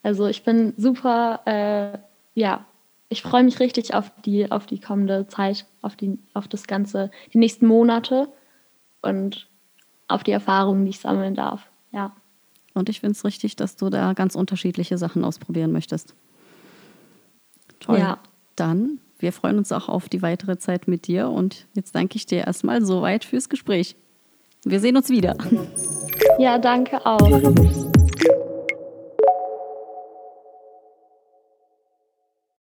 Also 0.04 0.26
ich 0.26 0.44
bin 0.44 0.74
super, 0.76 1.40
äh, 1.44 1.98
ja, 2.34 2.64
ich 3.08 3.22
freue 3.22 3.42
mich 3.42 3.58
richtig 3.58 3.94
auf 3.94 4.12
die, 4.24 4.50
auf 4.50 4.66
die 4.66 4.80
kommende 4.80 5.26
Zeit, 5.26 5.66
auf, 5.82 5.96
die, 5.96 6.18
auf 6.32 6.46
das 6.46 6.68
Ganze, 6.68 7.10
die 7.32 7.38
nächsten 7.38 7.66
Monate 7.66 8.28
und 9.02 9.48
auf 10.06 10.22
die 10.22 10.30
Erfahrungen, 10.32 10.84
die 10.84 10.90
ich 10.90 11.00
sammeln 11.00 11.34
darf. 11.34 11.68
Ja. 11.90 12.14
Und 12.74 12.88
ich 12.88 13.00
finde 13.00 13.12
es 13.12 13.24
richtig, 13.24 13.56
dass 13.56 13.74
du 13.76 13.90
da 13.90 14.12
ganz 14.12 14.36
unterschiedliche 14.36 14.98
Sachen 14.98 15.24
ausprobieren 15.24 15.72
möchtest. 15.72 16.14
Toll. 17.80 17.98
Ja. 17.98 18.18
Dann, 18.54 19.00
wir 19.18 19.32
freuen 19.32 19.58
uns 19.58 19.72
auch 19.72 19.88
auf 19.88 20.08
die 20.08 20.22
weitere 20.22 20.58
Zeit 20.58 20.88
mit 20.88 21.06
dir 21.06 21.28
und 21.28 21.66
jetzt 21.74 21.94
danke 21.94 22.16
ich 22.16 22.26
dir 22.26 22.46
erstmal 22.46 22.84
soweit 22.84 23.24
fürs 23.24 23.48
Gespräch. 23.48 23.96
Wir 24.64 24.80
sehen 24.80 24.96
uns 24.96 25.08
wieder. 25.08 25.36
Ja, 26.38 26.58
danke 26.58 27.04
auch. 27.06 27.85